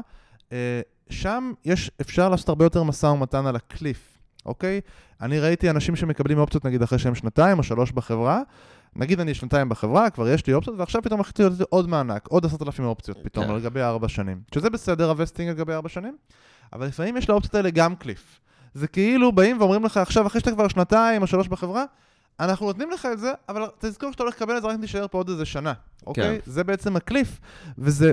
[0.51, 4.81] אה, שם יש, אפשר לעשות הרבה יותר משא ומתן על ה cliff, אוקיי?
[5.21, 8.41] אני ראיתי אנשים שמקבלים אופציות נגיד אחרי שהם שנתיים או שלוש בחברה,
[8.95, 12.45] נגיד אני שנתיים בחברה, כבר יש לי אופציות, ועכשיו פתאום החליטו לתת עוד מענק, עוד
[12.45, 13.51] עשרת אלפים אופציות פתאום, כן.
[13.51, 14.41] על גבי ארבע שנים.
[14.53, 16.17] שזה בסדר, ה vesting על גבי ארבע שנים,
[16.73, 18.39] אבל לפעמים יש לאופציות האלה גם קליף.
[18.73, 21.85] זה כאילו באים ואומרים לך עכשיו, אחרי שאתה כבר שנתיים או שלוש בחברה,
[22.39, 25.07] אנחנו נותנים לך את זה, אבל תזכור שאתה הולך לקבל את זה רק אם תישאר
[25.07, 25.73] פה עוד איזה שנה,
[26.07, 26.39] אוקיי?
[26.45, 27.39] זה בעצם הקליף,
[27.77, 28.11] וזה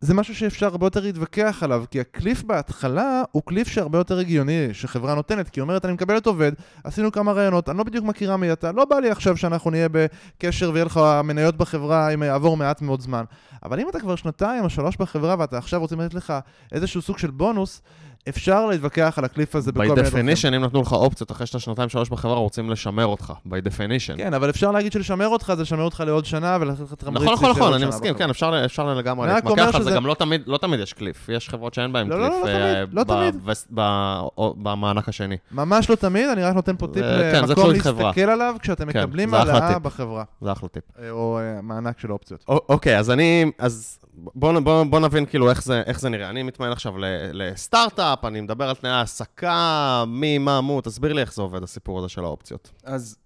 [0.00, 4.68] זה משהו שאפשר הרבה יותר להתווכח עליו, כי הקליף בהתחלה הוא קליף שהרבה יותר הגיוני
[4.72, 6.52] שחברה נותנת, כי היא אומרת, אני מקבלת עובד,
[6.84, 9.88] עשינו כמה רעיונות, אני לא בדיוק מכירה מי אתה, לא בא לי עכשיו שאנחנו נהיה
[9.92, 13.24] בקשר ויהיה לך מניות בחברה אם יעבור מעט מאוד זמן.
[13.62, 16.34] אבל אם אתה כבר שנתיים או שלוש בחברה ואתה עכשיו רוצים לתת לך
[16.72, 17.82] איזשהו סוג של בונוס,
[18.28, 20.28] אפשר להתווכח על הקליף הזה בכל by מיני דרכים.
[20.28, 24.16] definition, אם נתנו לך אופציות אחרי שאתה שנתיים שלוש בחברה, רוצים לשמר אותך, by definition.
[24.16, 27.34] כן, אבל אפשר להגיד שלשמר אותך זה לשמר אותך לעוד שנה ולתת לך תמריץ נכון,
[27.34, 28.14] נכון, נכון, אני מסכים.
[28.14, 31.48] כן, אפשר, אפשר לגמרי להתמקח על זה, גם לא תמיד, לא תמיד יש קליף, יש
[31.48, 32.18] חברות שאין בהן קליף.
[32.20, 33.44] לא אה, תמיד, לא ב- תמיד.
[33.46, 35.36] ב- ב- או- במענק השני.
[35.52, 37.70] ממש לא תמיד, אני רק נותן פה טיפ כן, למקום.
[37.70, 39.78] להסתכל עליו כשאתם כן, מקבלים העלאה.
[39.78, 40.82] בחברה, זה אחלה טיפ.
[41.02, 42.44] אה, או אה, מענק של אופציות.
[42.48, 46.30] אוקיי, אז אני, אז בואו בוא, בוא נבין כאילו איך זה, איך זה נראה.
[46.30, 46.94] אני מתמיין עכשיו
[47.32, 51.98] לסטארט-אפ, אני מדבר על תנאי העסקה, מי, מה, מו, תסביר לי איך זה עובד, הסיפור
[51.98, 52.70] הזה של האופציות.
[52.84, 53.16] אז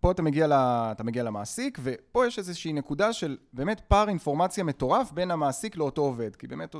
[0.00, 4.64] פה אתה מגיע, ל, אתה מגיע למעסיק, ופה יש איזושהי נקודה של באמת פער אינפורמציה
[4.64, 6.36] מטורף בין המעסיק לאותו עובד.
[6.36, 6.76] כי באמת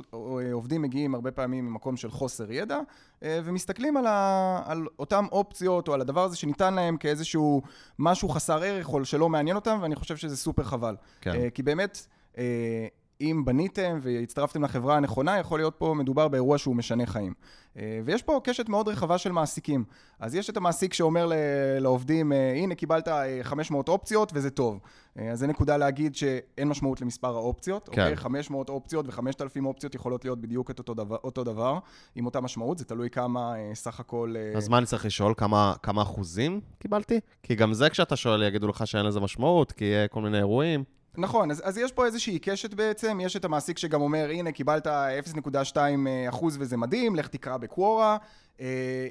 [0.51, 2.79] עובדים מגיעים הרבה פעמים ממקום של חוסר ידע,
[3.23, 7.61] אה, ומסתכלים על, ה, על אותם אופציות או על הדבר הזה שניתן להם כאיזשהו
[7.99, 10.95] משהו חסר ערך או שלא מעניין אותם, ואני חושב שזה סופר חבל.
[11.21, 11.31] כן.
[11.35, 12.87] אה, כי באמת, אה,
[13.21, 17.33] אם בניתם והצטרפתם לחברה הנכונה, יכול להיות פה מדובר באירוע שהוא משנה חיים.
[17.77, 19.83] אה, ויש פה קשת מאוד רחבה של מעסיקים.
[20.19, 21.31] אז יש את המעסיק שאומר
[21.79, 24.79] לעובדים, אה, הנה קיבלת אה, 500 אופציות וזה טוב.
[25.19, 27.89] אה, אז זה נקודה להגיד שאין משמעות למספר האופציות.
[27.89, 28.01] כן.
[28.01, 28.15] אוקיי?
[28.15, 31.79] 500 אופציות ו-5,000 אופציות יכולות להיות בדיוק את אותו דבר, אותו דבר,
[32.15, 34.33] עם אותה משמעות, זה תלוי כמה אה, סך הכל...
[34.37, 35.33] אה, אז מה אני צריך לשאול?
[35.37, 37.19] כמה, כמה אחוזים קיבלתי?
[37.43, 40.83] כי גם זה כשאתה שואל, יגידו לך שאין לזה משמעות, כי יהיה כל מיני אירועים.
[41.17, 44.87] נכון, אז, אז יש פה איזושהי קשת בעצם, יש את המעסיק שגם אומר, הנה, קיבלת
[44.87, 45.77] 0.2
[46.29, 48.17] אחוז וזה מדהים, לך תקרא בקוורה.
[48.61, 48.65] אה,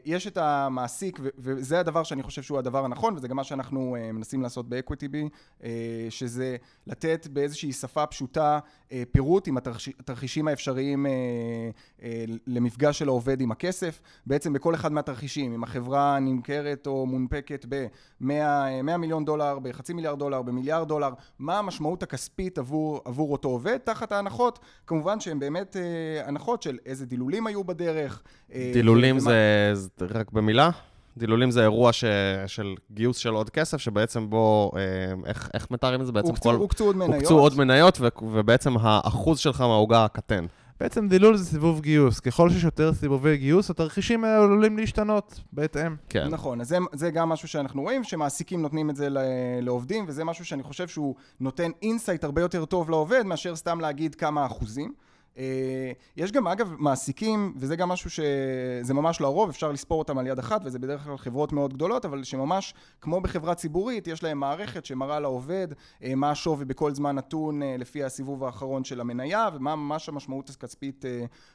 [0.05, 4.13] יש את המעסיק, וזה הדבר שאני חושב שהוא הדבר הנכון, וזה גם מה שאנחנו אה,
[4.13, 5.17] מנסים לעשות ב-Equity
[5.65, 5.71] אה,
[6.11, 6.57] שזה
[6.87, 8.59] לתת באיזושהי שפה פשוטה
[9.13, 11.07] פירוט עם התרחישים האפשריים
[12.47, 14.01] למפגש של העובד עם הכסף.
[14.27, 18.27] בעצם בכל אחד מהתרחישים, אם החברה נמכרת או מונפקת ב-100
[18.99, 24.13] מיליון דולר, בחצי מיליארד דולר, במיליארד דולר, מה המשמעות הכספית עבור, עבור אותו עובד, תחת
[24.13, 25.77] ההנחות, כמובן שהן באמת
[26.25, 28.23] הנחות של איזה דילולים היו בדרך.
[28.73, 29.36] דילולים ומה-
[29.75, 30.70] זה, זה רק במילה?
[31.18, 32.05] דילולים זה אירוע ש,
[32.46, 34.81] של גיוס של עוד כסף, שבעצם בו, אה,
[35.27, 36.12] איך, איך מתארים את זה?
[36.12, 37.14] בעצם הוקצו, הוקצו עוד מניות.
[37.14, 40.46] הוקצו עוד מניות, ו, ובעצם האחוז שלך מהעוגה קטן.
[40.81, 42.20] בעצם דילול זה סיבוב גיוס.
[42.20, 45.96] ככל שיש יותר סיבובי גיוס, התרחישים האלה עלולים להשתנות בהתאם.
[46.09, 46.29] כן.
[46.29, 49.18] נכון, אז זה, זה גם משהו שאנחנו רואים, שמעסיקים נותנים את זה ל-
[49.61, 54.14] לעובדים, וזה משהו שאני חושב שהוא נותן insight הרבה יותר טוב לעובד, מאשר סתם להגיד
[54.14, 54.92] כמה אחוזים.
[55.38, 60.18] אה, יש גם אגב מעסיקים, וזה גם משהו שזה ממש לא הרוב, אפשר לספור אותם
[60.18, 64.22] על יד אחת, וזה בדרך כלל חברות מאוד גדולות, אבל שממש כמו בחברה ציבורית, יש
[64.22, 65.68] להם מערכת שמראה לעובד
[66.03, 70.51] אה, מה השווי בכל זמן נתון אה, לפי הסיבוב האחרון של המניה, ומה ממש המשמעות
[70.51, 71.05] הכספית,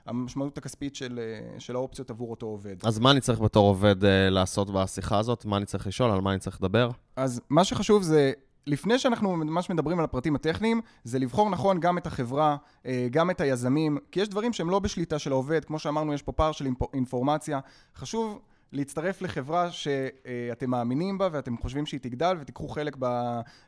[0.05, 1.19] המשמעות הכספית של,
[1.59, 2.75] של האופציות עבור אותו עובד.
[2.83, 3.95] אז מה אני צריך בתור עובד
[4.29, 5.45] לעשות בשיחה הזאת?
[5.45, 6.11] מה אני צריך לשאול?
[6.11, 6.89] על מה אני צריך לדבר?
[7.15, 8.31] אז מה שחשוב זה,
[8.67, 13.30] לפני שאנחנו ממש מדברים על הפרטים הטכניים, זה לבחור נכון גם את החברה, אה, גם
[13.30, 16.52] את היזמים, כי יש דברים שהם לא בשליטה של העובד, כמו שאמרנו, יש פה פער
[16.52, 17.60] של אינפו- אינפורמציה.
[17.95, 18.39] חשוב
[18.73, 23.05] להצטרף לחברה שאתם מאמינים בה ואתם חושבים שהיא תגדל ותיקחו חלק ב,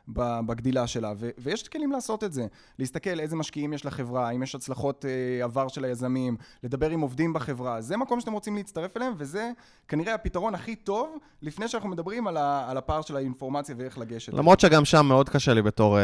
[0.08, 1.12] ב, בגדילה שלה.
[1.16, 2.46] ו, ויש כלים לעשות את זה.
[2.78, 7.32] להסתכל איזה משקיעים יש לחברה, אם יש הצלחות אה, עבר של היזמים, לדבר עם עובדים
[7.32, 7.80] בחברה.
[7.80, 9.50] זה מקום שאתם רוצים להצטרף אליהם, וזה
[9.88, 14.32] כנראה הפתרון הכי טוב לפני שאנחנו מדברים על, ה, על הפער של האינפורמציה ואיך לגשת.
[14.32, 16.02] למרות שגם שם מאוד קשה לי בתור, אה,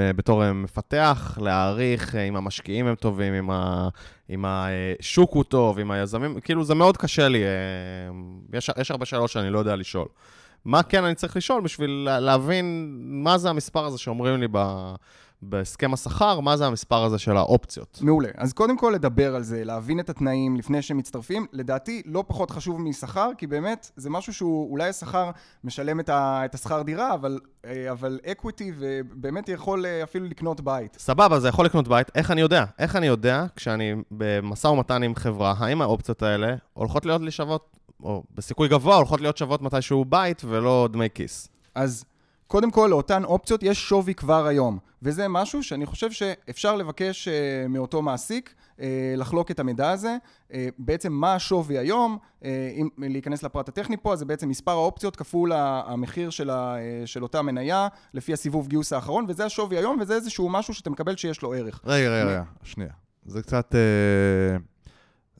[0.00, 3.88] אה, בתור מפתח להעריך אם המשקיעים הם טובים, אם, ה,
[4.32, 7.48] אם השוק הוא טוב, אם היזמים, כאילו זה מאוד קשה לי, אה,
[8.58, 10.06] יש, יש הרבה שאלות שאני לא יודע לשאול.
[10.64, 14.46] מה כן אני צריך לשאול בשביל לה- להבין מה זה המספר הזה שאומרים לי.
[15.42, 17.98] בהסכם השכר, מה זה המספר הזה של האופציות.
[18.02, 18.28] מעולה.
[18.36, 22.80] אז קודם כל לדבר על זה, להבין את התנאים לפני שמצטרפים, לדעתי לא פחות חשוב
[22.80, 25.30] משכר, כי באמת זה משהו שהוא, אולי השכר
[25.64, 30.60] משלם את, ה, את השכר דירה, אבל, אה, אבל אקוויטי, ובאמת יכול אה, אפילו לקנות
[30.60, 30.96] בית.
[30.98, 32.10] סבבה, זה יכול לקנות בית.
[32.14, 32.64] איך אני יודע?
[32.78, 37.76] איך אני יודע, כשאני במשא ומתן עם חברה, האם האופציות האלה הולכות להיות לי שוות,
[38.02, 41.48] או בסיכוי גבוה הולכות להיות שוות מתישהו בית ולא דמי כיס?
[41.74, 42.04] אז
[42.46, 47.68] קודם כל, לאותן אופציות יש שווי כבר היום, וזה משהו שאני חושב שאפשר לבקש uh,
[47.68, 48.80] מאותו מעסיק uh,
[49.16, 50.16] לחלוק את המידע הזה.
[50.48, 52.18] Uh, בעצם מה השווי היום,
[52.76, 57.22] אם להיכנס לפרט הטכני פה, אז זה בעצם מספר האופציות כפול המחיר של, ה, של
[57.22, 61.42] אותה מניה לפי הסיבוב גיוס האחרון, וזה השווי היום, וזה איזשהו משהו שאתה מקבל שיש
[61.42, 61.80] לו ערך.
[61.84, 62.90] רגע, רגע, רגע, שנייה.
[63.26, 63.74] זה קצת...
[63.74, 64.58] אה,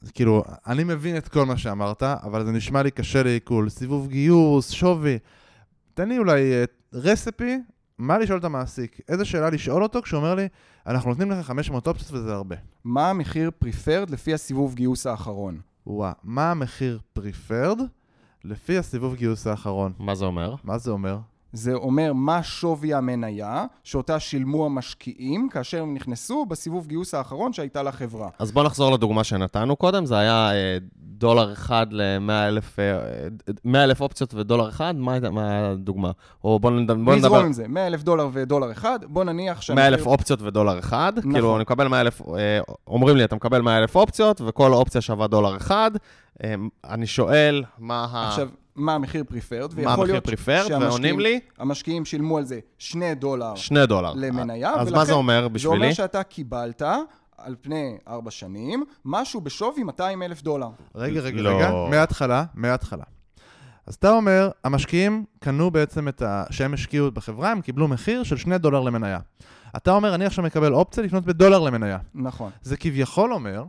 [0.01, 3.69] זה כאילו, אני מבין את כל מה שאמרת, אבל זה נשמע לי קשה לעיכול.
[3.69, 5.17] סיבוב גיוס, שווי.
[5.93, 7.57] תן לי אולי אה, רספי,
[7.97, 8.99] מה לשאול את המעסיק?
[9.09, 10.47] איזה שאלה לשאול אותו כשהוא אומר לי,
[10.87, 12.55] אנחנו נותנים לך 500 אופציות וזה הרבה.
[12.83, 15.59] מה המחיר פריפרד לפי הסיבוב גיוס האחרון?
[15.87, 17.79] וואה, מה המחיר פריפרד
[18.43, 19.93] לפי הסיבוב גיוס האחרון?
[19.99, 20.55] מה זה אומר?
[20.63, 21.19] מה זה אומר?
[21.53, 27.83] זה אומר מה שווי המניה שאותה שילמו המשקיעים כאשר הם נכנסו בסיבוב גיוס האחרון שהייתה
[27.83, 28.29] לחברה.
[28.39, 32.83] אז בוא נחזור לדוגמה שנתנו קודם, זה היה אה, דולר אחד ל-100 אלף, אה,
[33.65, 36.11] 100 אלף אופציות ודולר אחד, מה מה הדוגמה?
[36.43, 39.69] או בוא נד- בוא נזרום נדבר, עם זה, 100 אלף דולר ודולר אחד, בוא נניח
[39.75, 41.31] 100 אלף אופציות ודולר אחד, נכון.
[41.33, 45.01] כאילו אני מקבל 100 אלף, אה, אומרים לי אתה מקבל 100 אלף אופציות וכל אופציה
[45.01, 45.91] שווה דולר אחד,
[46.89, 48.27] אני שואל מה ה...
[48.27, 52.45] עכשיו, מה המחיר פריפרד, מה ויכול המחיר להיות פריפרד, שהמשקיעים- ועונים לי המשקיעים שילמו על
[52.45, 54.13] זה 2 דולר 2 דולר.
[54.15, 55.75] למניה, אז מה ולכן זה אומר זה בשבילי?
[55.75, 56.81] אומר שאתה קיבלת
[57.37, 60.69] על פני 4 שנים משהו בשווי 200 אלף דולר.
[60.95, 61.49] רגע, רגע, לא.
[61.49, 63.03] רגע, מההתחלה, מההתחלה.
[63.87, 66.43] אז אתה אומר, המשקיעים קנו בעצם את ה...
[66.49, 69.19] שהם השקיעו בחברה, הם קיבלו מחיר של 2 דולר למניה.
[69.75, 71.97] אתה אומר, אני עכשיו מקבל אופציה לקנות בדולר למניה.
[72.15, 72.51] נכון.
[72.61, 73.63] זה כביכול אומר,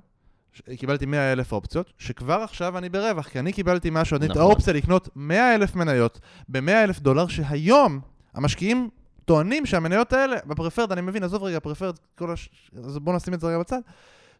[0.76, 4.42] קיבלתי 100 אלף אופציות, שכבר עכשיו אני ברווח, כי אני קיבלתי משהו, אני את נכון.
[4.42, 8.00] האופציה לקנות 100 אלף מניות ב-100 אלף דולר, שהיום
[8.34, 8.88] המשקיעים
[9.24, 12.48] טוענים שהמניות האלה, בפרפרד, אני מבין, עזוב רגע, פרפרד, כל הש...
[12.84, 13.80] אז בוא נשים את זה רגע בצד,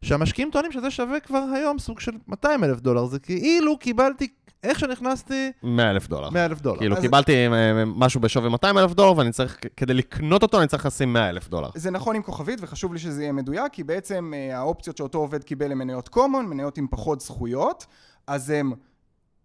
[0.03, 4.29] שהמשקיעים טוענים שזה שווה כבר היום סוג של 200 אלף דולר, זה כאילו קיבלתי,
[4.65, 6.31] איך שנכנסתי, 100 אלף דולר.
[6.31, 6.79] 100 אלף דולר.
[6.79, 10.67] כאילו אז- קיבלתי אה, משהו בשווי 200 אלף דולר, ואני צריך, כדי לקנות אותו, אני
[10.69, 11.69] צריך לשים 100 אלף דולר.
[11.75, 15.45] זה נכון עם כוכבית, וחשוב לי שזה יהיה מדויק, כי בעצם אה, האופציות שאותו עובד
[15.45, 17.87] קיבל הן מניות common, מניות עם פחות זכויות,
[18.27, 18.73] אז הן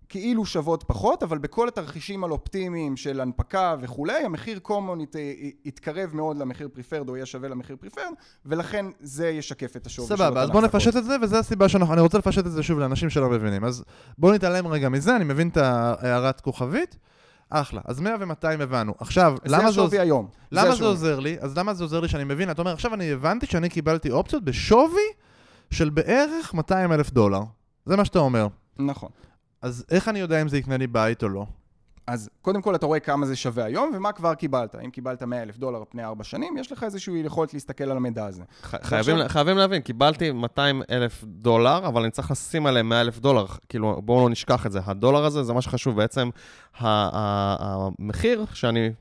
[0.09, 5.15] כאילו שוות פחות, אבל בכל התרחישים על אופטימיים של הנפקה וכולי, המחיר common ית,
[5.65, 8.03] יתקרב מאוד למחיר פריפרד, או יהיה שווה למחיר פריפרד,
[8.45, 10.75] ולכן זה ישקף את השווי של סבבה, אז בוא החזקות.
[10.75, 13.63] נפשט את זה, וזו הסיבה שאנחנו, אני רוצה לפשט את זה שוב לאנשים שלא מבינים.
[13.65, 13.83] אז
[14.17, 16.97] בוא נתעלם רגע מזה, אני מבין את ההערת כוכבית,
[17.49, 17.81] אחלה.
[17.85, 18.93] אז 100 ו-200 הבנו.
[18.99, 20.27] עכשיו, זה למה זה, עוז- היום.
[20.51, 20.87] למה זה השווי.
[20.87, 21.37] עוזר לי?
[21.39, 22.51] אז למה זה עוזר לי שאני מבין?
[22.51, 25.01] אתה אומר, עכשיו אני הבנתי שאני קיבלתי אופציות בשווי
[25.71, 27.41] של בערך 200 אלף דולר.
[27.85, 28.47] זה מה שאתה אומר.
[28.79, 29.09] נכון.
[29.61, 31.45] אז איך אני יודע אם זה יקנה לי בית או לא?
[32.07, 34.75] אז קודם כל אתה רואה כמה זה שווה היום, ומה כבר קיבלת.
[34.85, 38.25] אם קיבלת 100 אלף דולר פני 4 שנים, יש לך איזושהי יכולת להסתכל על המידע
[38.25, 38.43] הזה.
[38.63, 43.01] ח- חייבים, ועכשיו- חייבים להבין, קיבלתי 200 אלף דולר, אבל אני צריך לשים עליהם 100
[43.01, 43.45] אלף דולר.
[43.69, 44.79] כאילו, בואו לא נשכח את זה.
[44.85, 45.95] הדולר הזה זה מה שחשוב.
[45.95, 46.29] בעצם,
[46.79, 48.91] המחיר שאני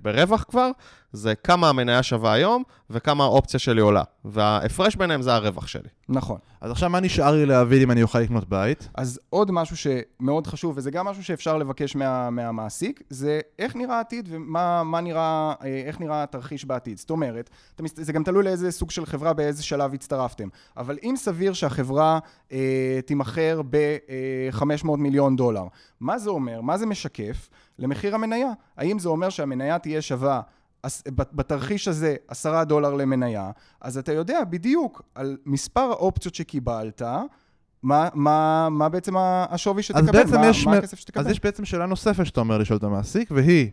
[0.00, 0.70] ברווח כבר,
[1.12, 4.02] זה כמה המניה שווה היום, וכמה האופציה שלי עולה.
[4.24, 5.88] וההפרש ביניהם זה הרווח שלי.
[6.08, 6.38] נכון.
[6.60, 8.88] אז עכשיו מה נשאר לי להבין אם אני אוכל לקנות בית?
[8.94, 13.96] אז עוד משהו שמאוד חשוב, וזה גם משהו שאפשר לבקש מה, מהמעסיק, זה איך נראה
[13.96, 16.98] העתיד ומה מה נראה, אה, איך נראה התרחיש בעתיד.
[16.98, 17.50] זאת אומרת,
[17.86, 20.48] זה גם תלוי לאיזה סוג של חברה, באיזה שלב הצטרפתם.
[20.76, 22.18] אבל אם סביר שהחברה
[22.52, 25.64] אה, תימכר ב-500 מיליון דולר,
[26.00, 26.60] מה זה אומר?
[26.60, 27.23] מה זה משקף
[27.78, 28.48] למחיר המניה?
[28.76, 30.40] האם זה אומר שהמניה תהיה שווה
[31.16, 37.02] בתרחיש הזה 10 דולר למניה, אז אתה יודע בדיוק על מספר האופציות שקיבלת,
[37.82, 41.24] מה, מה, מה בעצם השווי שתקבל, מה, מה מ- הכסף שתקבל.
[41.24, 43.70] אז יש בעצם שאלה נוספת שאתה אומר לשאול את המעסיק, והיא,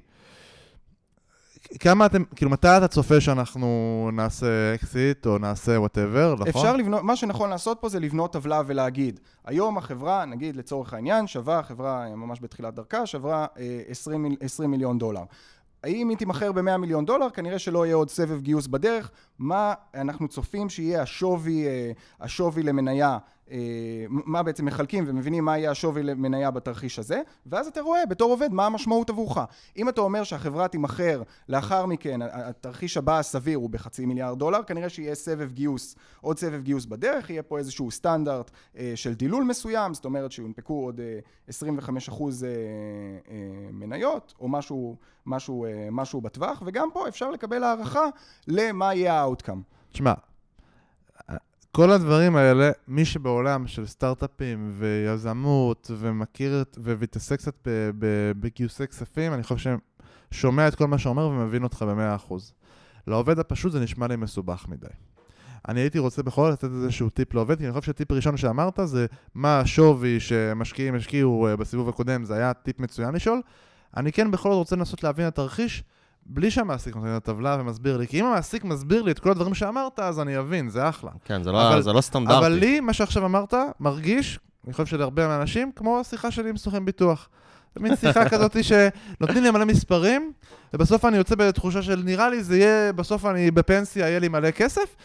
[1.80, 3.68] כמה אתם, כאילו מתי אתה צופה שאנחנו
[4.14, 6.48] נעשה אקזיט או נעשה whatever, נכון?
[6.48, 11.28] אפשר לבנות, מה שנכון לעשות פה זה לבנות טבלה ולהגיד, היום החברה, נגיד לצורך העניין,
[11.28, 15.24] שווה, החברה ממש בתחילת דרכה, שווה אה, 20, מיל- 20 מיליון דולר.
[15.84, 17.30] האם היא תימכר ב-100 מיליון דולר?
[17.30, 19.12] כנראה שלא יהיה עוד סבב גיוס בדרך.
[19.40, 23.18] מה אנחנו צופים שיהיה השווי, אה, השווי למניה אה,
[24.10, 28.54] מה בעצם מחלקים ומבינים מה יהיה השווי למניה בתרחיש הזה, ואז אתה רואה בתור עובד
[28.54, 29.38] מה המשמעות עבורך.
[29.78, 34.90] אם אתה אומר שהחברה תימכר לאחר מכן, התרחיש הבא הסביר הוא בחצי מיליארד דולר, כנראה
[34.90, 39.94] שיהיה סבב גיוס, עוד סבב גיוס בדרך, יהיה פה איזשהו סטנדרט אה, של דילול מסוים,
[39.94, 41.00] זאת אומרת שיונפקו עוד
[41.48, 42.46] 25 אחוז
[43.72, 48.06] מניות, או משהו, משהו, משהו בטווח, וגם פה אפשר לקבל הערכה
[48.48, 49.62] למה יהיה ה outcome.
[49.92, 50.14] תשמע,
[51.72, 57.68] כל הדברים האלה, מי שבעולם של סטארט-אפים ויזמות ומכיר ומתעסק קצת
[58.40, 59.78] בגיוסי כספים, אני חושב
[60.32, 62.54] ששומע את כל מה שאומר ומבין אותך במאה אחוז.
[63.08, 64.88] לעובד הפשוט זה נשמע לי מסובך מדי.
[65.68, 68.80] אני הייתי רוצה בכל זאת לתת איזשהו טיפ לעובד, כי אני חושב שהטיפ הראשון שאמרת
[68.84, 69.06] זה
[69.36, 73.42] מה השווי שמשקיעים השקיעו אה, בסיבוב הקודם, זה היה טיפ מצוין לשאול.
[73.98, 75.84] אני כן בכל זאת רוצה לנסות להבין את התרחיש,
[76.26, 79.54] בלי שהמעסיק נותן את הטבלה ומסביר לי, כי אם המעסיק מסביר לי את כל הדברים
[79.54, 81.12] שאמרת, אז אני אבין, זה אחלה.
[81.26, 82.38] כן, זה לא, אבל, זה לא סטנדרטי.
[82.38, 86.86] אבל לי, מה שעכשיו אמרת, מרגיש, אני חושב שלהרבה מהאנשים, כמו השיחה שלי עם סוכן
[86.86, 87.30] ביטוח.
[87.76, 90.32] זה מין שיחה כזאת שנותנים לי מלא מספרים,
[90.74, 94.52] ובסוף אני יוצא בתחושה של נראה לי זה יהיה, בסוף אני בפנסיה, יהיה לי מלא
[94.52, 94.96] כסף,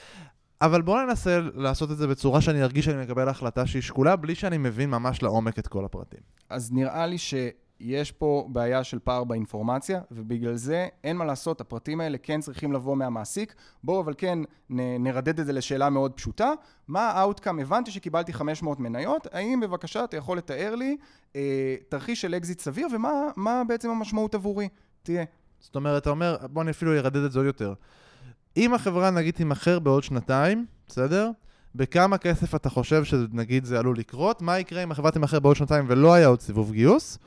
[0.60, 4.34] אבל בואו ננסה לעשות את זה בצורה שאני ארגיש שאני מקבל החלטה שהיא שקולה, בלי
[4.34, 6.20] שאני מבין ממש לעומק את כל הפרטים.
[6.50, 7.34] אז נראה לי ש...
[7.80, 12.72] יש פה בעיה של פער באינפורמציה, ובגלל זה אין מה לעשות, הפרטים האלה כן צריכים
[12.72, 13.54] לבוא מהמעסיק.
[13.84, 14.38] בואו אבל כן
[14.70, 16.52] נ, נרדד את זה לשאלה מאוד פשוטה.
[16.88, 17.58] מה ה outcome?
[17.58, 20.96] הבנתי שקיבלתי 500 מניות, האם בבקשה אתה יכול לתאר לי
[21.36, 24.68] אה, תרחיש של אקזיט סביר, ומה בעצם המשמעות עבורי
[25.02, 25.24] תהיה?
[25.60, 27.74] זאת אומרת, אתה אומר, בוא אני אפילו ארדד את זה עוד יותר.
[28.56, 31.30] אם החברה נגיד תימכר בעוד שנתיים, בסדר?
[31.74, 34.42] בכמה כסף אתה חושב שנגיד זה עלול לקרות?
[34.42, 37.18] מה יקרה אם החברה תימכר בעוד שנתיים ולא היה עוד סיבוב גיוס?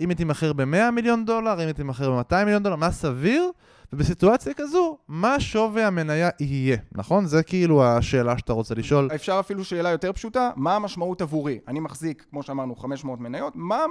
[0.00, 3.50] אם היא תימכר ב-100 מיליון דולר, אם היא תימכר ב-200 מיליון דולר, מה סביר?
[3.92, 7.26] ובסיטואציה כזו, מה שווי המניה יהיה, נכון?
[7.26, 9.08] זה כאילו השאלה שאתה רוצה לשאול.
[9.14, 11.58] אפשר אפילו שאלה יותר פשוטה, מה המשמעות עבורי?
[11.68, 13.84] אני מחזיק, כמו שאמרנו, 500 מניות, מה,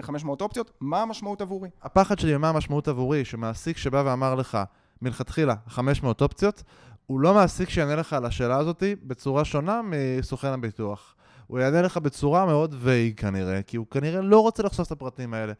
[0.00, 1.68] 500 אה, אופציות, מה המשמעות עבורי?
[1.82, 4.58] הפחד שלי, מה המשמעות עבורי, שמעסיק שבא ואמר לך,
[5.02, 6.62] מלכתחילה, 500 אופציות,
[7.06, 11.14] הוא לא מעסיק שיענה לך על השאלה הזאת בצורה שונה מסוכן הביטוח.
[11.52, 15.34] הוא יענה לך בצורה מאוד וייג כנראה, כי הוא כנראה לא רוצה לחשוף את הפרטים
[15.34, 15.52] האלה.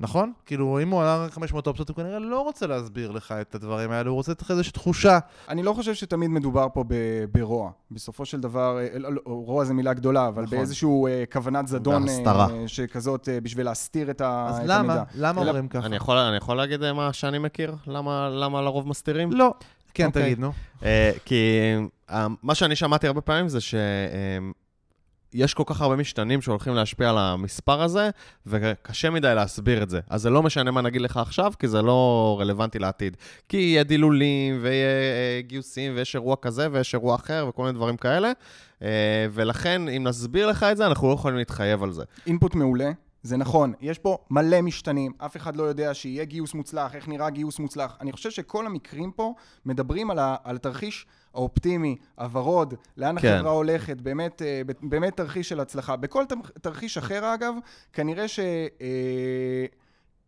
[0.00, 0.32] נכון?
[0.46, 3.90] כאילו, אם הוא עלה רק 500 אופציות, הוא כנראה לא רוצה להסביר לך את הדברים
[3.90, 5.18] האלה, הוא רוצה לתת לך איזושהי תחושה.
[5.48, 6.84] אני לא חושב שתמיד מדובר פה
[7.32, 7.70] ברוע.
[7.90, 10.58] בסופו של דבר, אה, לא, לא, רוע זה מילה גדולה, אבל נכון.
[10.58, 12.08] באיזשהו uh, כוונת זדון, uh,
[12.66, 14.76] שכזאת, uh, בשביל להסתיר את, אז את למה?
[14.76, 15.02] המידע.
[15.02, 15.86] אז למה למה אומרים ככה?
[15.86, 17.74] אני יכול, אני יכול להגיד מה שאני מכיר?
[17.86, 19.32] למה, למה לרוב מסתירים?
[19.32, 19.54] לא.
[19.94, 20.06] כן, okay.
[20.06, 20.22] אוקיי.
[20.22, 20.52] תגיד, נו.
[20.80, 20.84] Uh,
[21.24, 21.74] כי
[22.10, 23.74] uh, מה שאני שמעתי הרבה פעמים זה ש...
[23.74, 24.61] Uh,
[25.34, 28.10] יש כל כך הרבה משתנים שהולכים להשפיע על המספר הזה,
[28.46, 30.00] וקשה מדי להסביר את זה.
[30.10, 33.16] אז זה לא משנה מה נגיד לך עכשיו, כי זה לא רלוונטי לעתיד.
[33.48, 37.96] כי יהיה דילולים, ויהיה אה, גיוסים, ויש אירוע כזה, ויש אירוע אחר, וכל מיני דברים
[37.96, 38.32] כאלה.
[38.82, 42.04] אה, ולכן, אם נסביר לך את זה, אנחנו לא יכולים להתחייב על זה.
[42.26, 42.90] אינפוט מעולה.
[43.22, 47.30] זה נכון, יש פה מלא משתנים, אף אחד לא יודע שיהיה גיוס מוצלח, איך נראה
[47.30, 47.96] גיוס מוצלח.
[48.00, 49.34] אני חושב שכל המקרים פה
[49.66, 53.34] מדברים על, ה, על התרחיש האופטימי, הוורוד, לאן כן.
[53.34, 55.96] החברה הולכת, באמת, אה, באמת תרחיש של הצלחה.
[55.96, 56.24] בכל
[56.60, 57.54] תרחיש אחר אגב,
[57.92, 58.40] כנראה ש...
[58.80, 59.66] אה,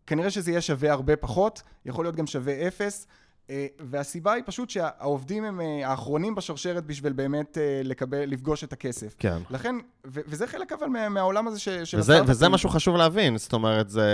[0.07, 3.07] כנראה שזה יהיה שווה הרבה פחות, יכול להיות גם שווה אפס.
[3.51, 8.73] אה, והסיבה היא פשוט שהעובדים הם אה, האחרונים בשרשרת בשביל באמת אה, לקבל, לפגוש את
[8.73, 9.15] הכסף.
[9.19, 9.39] כן.
[9.51, 9.75] לכן,
[10.07, 13.91] ו- וזה חלק אבל מהעולם הזה ש- של וזה, וזה משהו חשוב להבין, זאת אומרת,
[13.91, 14.05] זה,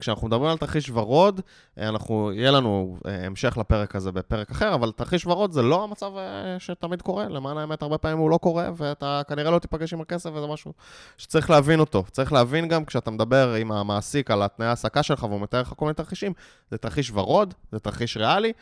[0.00, 1.40] כשאנחנו מדברים על תרחיש ורוד,
[1.78, 6.12] אנחנו, יהיה לנו המשך לפרק הזה בפרק אחר, אבל תרחיש ורוד זה לא המצב
[6.58, 10.30] שתמיד קורה, למען האמת, הרבה פעמים הוא לא קורה, ואתה כנראה לא תיפגש עם הכסף,
[10.34, 10.72] וזה משהו
[11.18, 12.04] שצריך להבין אותו.
[12.10, 15.84] צריך להבין גם כשאתה מדבר עם המעסיק על התנאי ההעסקה שלך, והוא מתאר לך כל
[15.84, 16.32] מיני תרחישים,
[16.70, 18.52] זה תרחיש ורוד, זה תרחיש ריאלי.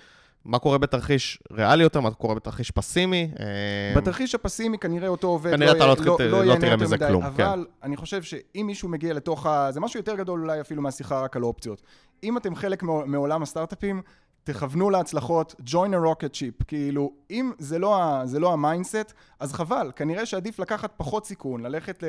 [0.44, 3.30] מה קורה בתרחיש ריאלי יותר, מה קורה בתרחיש פסימי.
[3.40, 6.96] אה, בתרחיש הפסימי כנראה אותו עובד כנראה לא, אתה לא, לא, לא, לא תראה מזה
[6.96, 7.44] מדי, כלום, כן.
[7.44, 7.86] אבל כן.
[7.86, 9.72] אני חושב שאם מישהו מגיע לתוך ה...
[9.72, 11.82] זה משהו יותר גדול אולי אפילו מהשיחה רק על אופציות.
[12.24, 14.02] אם אתם חלק מעולם הסטארט-אפים,
[14.44, 19.12] תכוונו להצלחות, join a rocket ship, כאילו, אם זה לא, ה, זה לא ה mindset,
[19.40, 22.06] אז חבל, כנראה שעדיף לקחת פחות סיכון, ללכת ל,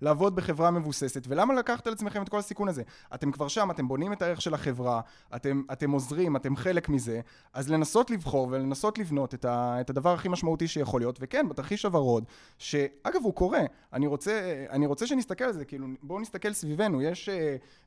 [0.00, 2.82] לעבוד בחברה מבוססת, ולמה לקחת על עצמכם את כל הסיכון הזה?
[3.14, 5.00] אתם כבר שם, אתם בונים את הערך של החברה,
[5.36, 7.20] אתם, אתם עוזרים, אתם חלק מזה,
[7.52, 11.84] אז לנסות לבחור ולנסות לבנות את, ה, את הדבר הכי משמעותי שיכול להיות, וכן, בתרחיש
[11.84, 12.24] הוורוד,
[12.58, 17.28] שאגב הוא קורה, אני רוצה, אני רוצה שנסתכל על זה, כאילו, בואו נסתכל סביבנו, יש
[17.28, 17.32] אה,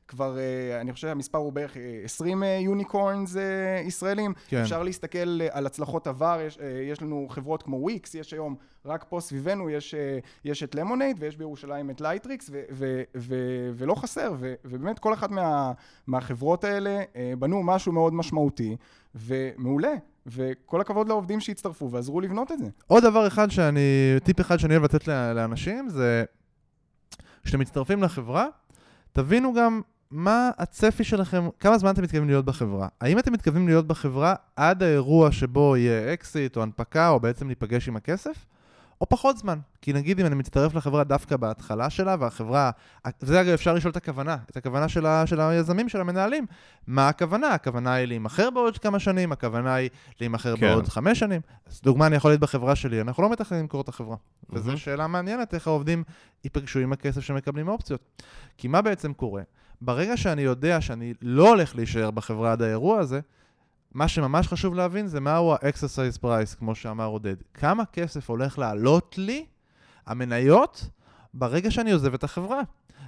[0.08, 3.38] כבר, אה, אני חושב שהמספר הוא בערך 20 unicorns אה,
[3.86, 4.32] ישראלים.
[4.48, 4.62] כן.
[4.62, 8.56] אפשר להסתכל אה, על הצלחות עבר, יש, אה, יש לנו חברות כמו וויקס, יש היום,
[8.86, 13.34] רק פה סביבנו, יש, אה, יש את למונייד ויש בירושלים את לייטריקס, ו, ו, ו,
[13.74, 15.72] ולא חסר, ו, ובאמת כל אחת מה,
[16.06, 18.76] מהחברות האלה אה, בנו משהו מאוד משמעותי,
[19.14, 19.94] ומעולה.
[20.26, 22.66] וכל הכבוד לעובדים שהצטרפו ועזרו לבנות את זה.
[22.86, 26.24] עוד דבר אחד שאני, טיפ אחד שאני אוהב לתת לאנשים זה
[27.44, 28.46] כשאתם מצטרפים לחברה,
[29.12, 29.80] תבינו גם
[30.10, 32.88] מה הצפי שלכם, כמה זמן אתם מתכוונים להיות בחברה.
[33.00, 37.88] האם אתם מתכוונים להיות בחברה עד האירוע שבו יהיה אקזיט או הנפקה או בעצם להיפגש
[37.88, 38.46] עם הכסף?
[39.00, 39.58] או פחות זמן.
[39.82, 42.70] כי נגיד אם אני מצטרף לחברה דווקא בהתחלה שלה, והחברה,
[43.22, 46.46] וזה אגב אפשר לשאול את הכוונה, את הכוונה של, ה, של היזמים, של המנהלים.
[46.86, 47.48] מה הכוונה?
[47.48, 49.90] הכוונה היא להימכר בעוד כמה שנים, הכוונה היא
[50.20, 50.66] להימכר כן.
[50.66, 51.40] בעוד חמש שנים.
[51.66, 54.16] אז דוגמה, אני יכול להיות בחברה שלי, אנחנו לא מתכננים למכור את החברה.
[54.50, 54.76] וזו מהמם.
[54.76, 56.04] שאלה מעניינת, איך העובדים
[56.44, 58.22] ייפגשו עם הכסף שמקבלים אופציות.
[58.58, 59.42] כי מה בעצם קורה?
[59.80, 63.20] ברגע שאני יודע שאני לא הולך להישאר בחברה עד האירוע הזה,
[63.94, 67.36] מה שממש חשוב להבין זה מהו ה-exercise price, כמו שאמר עודד.
[67.54, 69.46] כמה כסף הולך לעלות לי,
[70.06, 70.88] המניות,
[71.34, 72.60] ברגע שאני עוזב את החברה.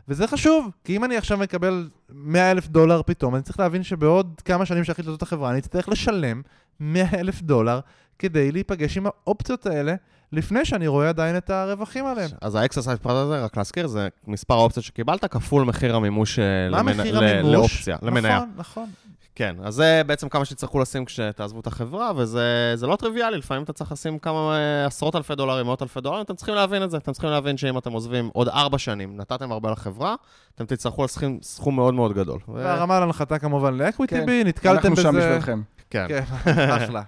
[0.08, 4.40] וזה חשוב, כי אם אני עכשיו מקבל 100 אלף דולר פתאום, אני צריך להבין שבעוד
[4.44, 6.42] כמה שנים שאחליט לעזוב את החברה, אני אצטרך לשלם
[6.80, 7.80] 100 אלף דולר
[8.18, 9.94] כדי להיפגש עם האופציות האלה,
[10.33, 12.31] לפני שאני רואה עדיין את הרווחים עליהם.
[12.41, 16.45] אז ה exercise price הזה, רק להזכיר, זה מספר האופציות שקיבלת כפול מחיר המימוש אה,
[16.70, 17.53] מה למנ- מחיר ל- המימוש?
[17.53, 18.37] לאופציה, למניה.
[18.37, 18.87] נכון, נכון.
[19.35, 22.43] כן, אז זה בעצם כמה שתצטרכו לשים כשתעזבו את החברה, וזה
[22.74, 26.22] זה לא טריוויאלי, לפעמים אתה צריך לשים כמה אה, עשרות אלפי דולרים, מאות אלפי דולרים,
[26.24, 29.53] אתם צריכים להבין את זה, אתם צריכים להבין שאם אתם עוזבים עוד ארבע שנים, נתתם
[29.53, 30.14] הרבה לחברה,
[30.55, 32.39] אתם תצטרכו לסכום סכום מאוד מאוד גדול.
[32.55, 35.03] והרמה להנחתה כמובן לאקוויטי כן, בי, נתקלתם אנחנו בזה.
[35.03, 35.62] שם בשבילכם.
[35.91, 36.22] כן, כן,
[36.76, 37.03] אחלה.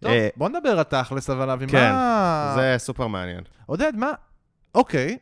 [0.00, 2.52] טוב, אה, בוא נדבר על תכלס, אבל אבי, כן, מה...
[2.56, 3.40] זה סופר מעניין.
[3.66, 4.12] עודד, מה...
[4.74, 5.18] אוקיי,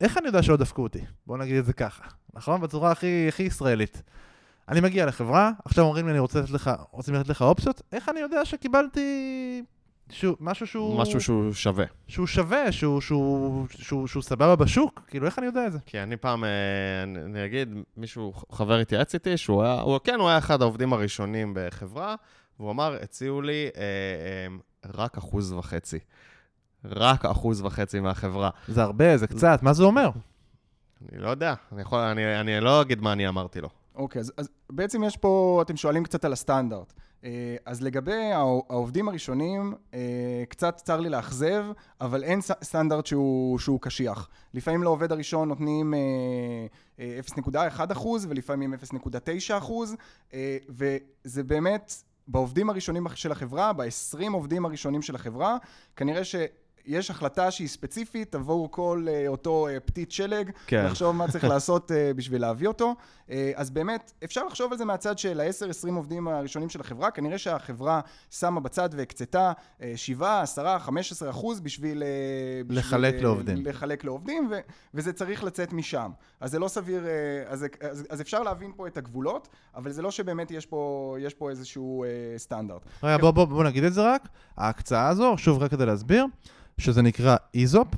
[0.00, 1.04] איך אני יודע שלא דפקו אותי?
[1.26, 2.04] בוא נגיד את זה ככה,
[2.34, 2.60] נכון?
[2.60, 4.02] בצורה הכי, הכי ישראלית.
[4.68, 8.08] אני מגיע לחברה, עכשיו אומרים לי, אני רוצה לתת לך, רוצים לתת לך אופציות, איך
[8.08, 9.62] אני יודע שקיבלתי
[10.10, 10.98] שהוא, משהו שהוא...
[11.00, 11.84] משהו שהוא שווה.
[12.08, 15.00] שהוא שווה, שהוא, שהוא, שהוא, שהוא סבבה בשוק?
[15.06, 15.78] כאילו, איך אני יודע את זה?
[15.86, 16.50] כי אני פעם, אה,
[17.02, 20.92] אני אני אגיד, מישהו, חבר התייעץ איתי, שהוא היה, הוא, כן, הוא היה אחד העובדים
[20.92, 22.14] הראשונים בחברה,
[22.60, 24.56] והוא אמר, הציעו לי אה, אה,
[24.94, 25.98] רק אחוז וחצי.
[26.84, 28.50] רק אחוז וחצי מהחברה.
[28.68, 30.10] זה הרבה, זה קצת, מה זה אומר?
[31.12, 33.68] אני לא יודע, אני, יכול, אני, אני לא אגיד מה אני אמרתי לו.
[33.94, 36.92] אוקיי, אז, אז בעצם יש פה, אתם שואלים קצת על הסטנדרט.
[37.24, 39.98] אה, אז לגבי העו- העובדים הראשונים, אה,
[40.48, 41.64] קצת צר לי לאכזב,
[42.00, 44.28] אבל אין סטנדרט שהוא, שהוא קשיח.
[44.54, 45.98] לפעמים לעובד הראשון נותנים אה,
[47.00, 47.20] אה,
[47.78, 49.16] 0.1 אחוז, ולפעמים 0.9
[49.58, 49.96] אחוז,
[50.34, 51.92] אה, וזה באמת,
[52.28, 55.56] בעובדים הראשונים של החברה, ב-20 עובדים הראשונים של החברה,
[55.96, 56.34] כנראה ש...
[56.88, 60.84] יש החלטה שהיא ספציפית עבור כל אה, אותו אה, פתית שלג, כן.
[60.86, 62.94] לחשוב מה צריך לעשות אה, בשביל להביא אותו.
[63.54, 67.10] אז באמת, אפשר לחשוב על זה מהצד של ה-10-20 עובדים הראשונים של החברה.
[67.10, 72.02] כנראה שהחברה שמה בצד והקצתה אה, 7, 10, 15 אחוז בשביל...
[72.66, 73.66] בשביל, לחלק אה, לעובדים.
[73.66, 74.60] לחלק לעובדים, ו-
[74.94, 76.10] וזה צריך לצאת משם.
[76.40, 77.06] אז זה לא סביר,
[77.46, 81.34] אז, אז, אז אפשר להבין פה את הגבולות, אבל זה לא שבאמת יש פה, יש
[81.34, 82.04] פה איזשהו
[82.36, 82.82] סטנדרט.
[83.02, 84.28] רגע, בוא, בוא, בוא נגיד את זה רק.
[84.56, 86.26] ההקצאה הזו, שוב, רק כדי להסביר,
[86.78, 87.88] שזה נקרא איזופ.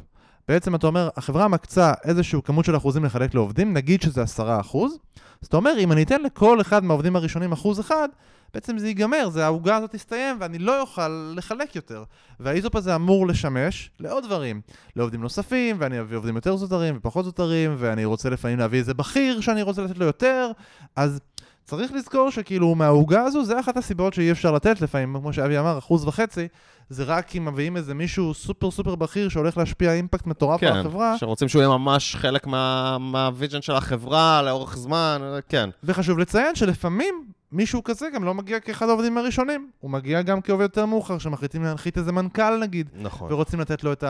[0.49, 4.99] בעצם אתה אומר, החברה מקצה איזשהו כמות של אחוזים לחלק לעובדים, נגיד שזה 10 אחוז.
[5.43, 8.09] אז אתה אומר, אם אני אתן לכל אחד מהעובדים הראשונים אחוז אחד,
[8.55, 12.05] בעצם זה ייגמר, זה העוגה הזאת תסתיים ואני לא אוכל לחלק יותר.
[12.41, 14.61] וה ESOP הזה אמור לשמש לעוד דברים,
[14.97, 19.41] לעובדים נוספים, ואני אביא עובדים יותר זוטרים ופחות זוטרים, ואני רוצה לפעמים להביא איזה בכיר
[19.41, 20.51] שאני רוצה לתת לו יותר,
[20.97, 21.21] אז
[21.65, 25.79] צריך לזכור שכאילו מהעוגה הזו זה אחת הסיבות שאי אפשר לתת לפעמים, כמו שאבי אמר,
[25.79, 26.49] אחוז וחצי,
[26.89, 30.77] זה רק אם מביאים איזה מישהו סופר סופר בכיר שהולך להשפיע impact מטורף על כן,
[30.79, 35.71] החברה, שרוצים שהוא יהיה ממש חלק מה- מה vision של החברה לאורך זמן, כן.
[35.85, 40.63] וחשוב לציין שלפעמים מישהו כזה גם לא מגיע כאחד העובדים הראשונים, הוא מגיע גם כעובד
[40.63, 43.33] יותר מאוחר, שמחליטים להנחית איזה מנכ"ל נגיד, נכון.
[43.33, 44.05] ורוצים לתת לו את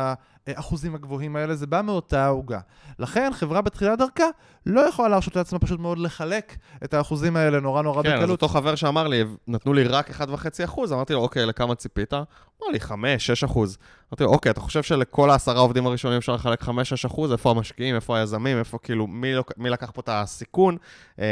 [0.47, 2.59] האחוזים הגבוהים האלה, זה בא מאותה עוגה.
[2.99, 4.24] לכן חברה בתחילת דרכה
[4.66, 8.30] לא יכולה להרשות לעצמה פשוט מאוד לחלק את האחוזים האלה נורא נורא כן, אז בקלות.
[8.30, 10.24] אותו חבר שאמר לי, נתנו לי רק 1.5
[10.64, 12.12] אחוז, אמרתי לו, אוקיי, לכמה ציפית?
[12.14, 12.26] אמר
[12.72, 13.78] לי, 5, 6 אחוז.
[14.12, 16.68] אמרתי לו, אוקיי, אתה חושב שלכל העשרה עובדים הראשונים אפשר לחלק 5-6
[17.07, 17.32] אחוז?
[17.32, 20.76] איפה המשקיעים, איפה היזמים, איפה כאילו, מי, לוק- מי לקח פה את הסיכון?
[21.18, 21.24] אמ,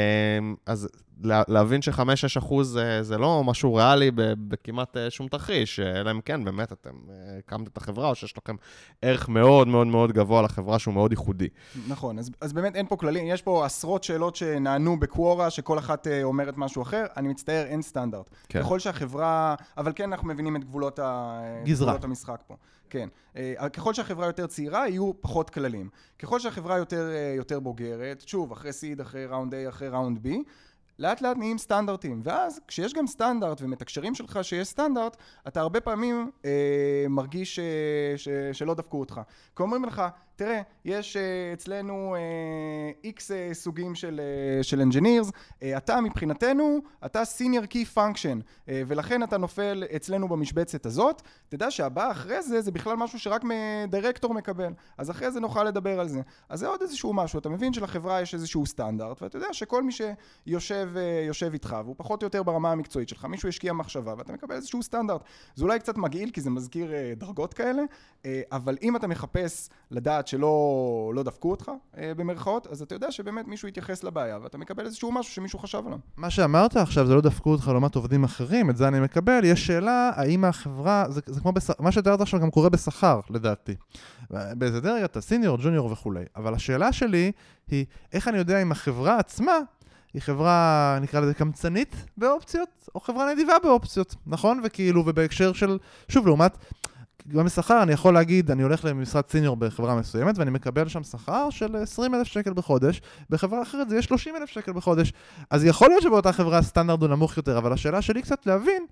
[0.66, 0.88] אז
[1.22, 6.10] להבין ש-5-6 אחוז זה, זה לא משהו ריאלי ב- בכמעט אה, שום תרחיש, אה, אלא
[6.10, 8.56] אם כן, באמת, אתם אה, הקמתם את החברה, או שיש לכם
[9.02, 11.48] ערך מאוד מאוד מאוד גבוה לחברה שהוא מאוד ייחודי.
[11.88, 16.06] נכון, אז, אז באמת אין פה כללים, יש פה עשרות שאלות שנענו בקוורה, שכל אחת
[16.06, 18.30] אה, אומרת משהו אחר, אני מצטער, אין סטנדרט.
[18.48, 18.62] כן.
[18.62, 21.40] ככל שהחברה, אבל כן אנחנו מבינים את גבולות, ה...
[21.64, 21.86] גזרה.
[21.86, 22.54] גבולות המשחק פה.
[22.90, 23.08] כן.
[23.36, 25.88] אה, ככל שהחברה יותר צעירה, יהיו פחות כללים.
[26.18, 30.28] ככל שהחברה יותר, אה, יותר בוגרת, שוב, אחרי סיד, אחרי ראונד A, אחרי ראונד B,
[30.98, 35.16] לאט לאט נהיים סטנדרטים, ואז כשיש גם סטנדרט ומתקשרים שלך שיש סטנדרט,
[35.48, 37.64] אתה הרבה פעמים אה, מרגיש אה,
[38.16, 39.20] ש, שלא דפקו אותך.
[39.56, 40.02] כי אומרים לך,
[40.38, 41.22] תראה, יש אה,
[41.52, 42.16] אצלנו
[43.04, 45.30] איקס אה, אה, סוגים של, אה, של engineers,
[45.62, 51.70] אה, אתה מבחינתנו, אתה senior key function, אה, ולכן אתה נופל אצלנו במשבצת הזאת, תדע
[51.70, 53.42] שהבא אחרי זה, זה בכלל משהו שרק
[53.88, 56.20] דירקטור מקבל, אז אחרי זה נוכל לדבר על זה.
[56.48, 59.92] אז זה עוד איזשהו משהו, אתה מבין שלחברה יש איזשהו סטנדרט, ואתה יודע שכל מי
[59.92, 64.32] שיושב אה, יושב איתך, והוא פחות או יותר ברמה המקצועית שלך, מישהו השקיע מחשבה, ואתה
[64.32, 65.20] מקבל איזשהו סטנדרט.
[65.54, 67.82] זה אולי קצת מגעיל, כי זה מזכיר אה, דרגות כאלה,
[68.24, 71.70] אה, אבל אם אתה מחפש לדעת שלא לא דפקו אותך,
[72.16, 75.98] במרכאות, אז אתה יודע שבאמת מישהו יתייחס לבעיה, ואתה מקבל איזשהו משהו שמישהו חשב עליו.
[76.16, 79.40] מה שאמרת עכשיו, זה לא דפקו אותך לעומת עובדים אחרים, את זה אני מקבל.
[79.44, 81.70] יש שאלה, האם החברה, זה, זה כמו, בש...
[81.78, 83.74] מה שתיארת עכשיו גם קורה בשכר, לדעתי.
[84.30, 86.24] באיזה דרג אתה סיניור, ג'וניור וכולי.
[86.36, 87.32] אבל השאלה שלי
[87.68, 89.58] היא, איך אני יודע אם החברה עצמה
[90.14, 94.60] היא חברה, נקרא לזה קמצנית באופציות, או חברה נדיבה באופציות, נכון?
[94.64, 95.78] וכאילו, ובהקשר של,
[96.08, 96.58] שוב, לעומת...
[97.28, 101.50] גם בשכר אני יכול להגיד, אני הולך למשרד סיניור בחברה מסוימת ואני מקבל שם שכר
[101.50, 103.00] של 20 אלף שקל בחודש,
[103.30, 105.12] בחברה אחרת זה יהיה 30 אלף שקל בחודש.
[105.50, 108.86] אז יכול להיות שבאותה חברה הסטנדרט הוא נמוך יותר, אבל השאלה שלי קצת להבין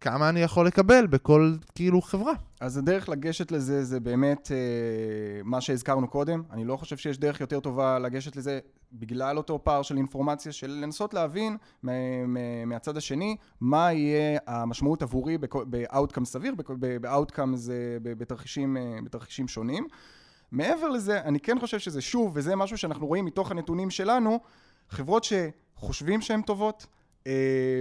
[0.00, 2.32] כמה אני יכול לקבל בכל כאילו חברה.
[2.60, 4.56] אז הדרך לגשת לזה זה באמת אה,
[5.44, 6.42] מה שהזכרנו קודם.
[6.50, 8.58] אני לא חושב שיש דרך יותר טובה לגשת לזה
[8.92, 11.56] בגלל אותו פער של אינפורמציה, של לנסות להבין
[12.66, 19.86] מהצד השני מה יהיה המשמעות עבורי ב-outcome סביר, ב-outcome זה בתרחישים, אה, בתרחישים שונים.
[20.52, 24.40] מעבר לזה, אני כן חושב שזה שוב, וזה משהו שאנחנו רואים מתוך הנתונים שלנו,
[24.88, 26.86] חברות שחושבים שהן טובות,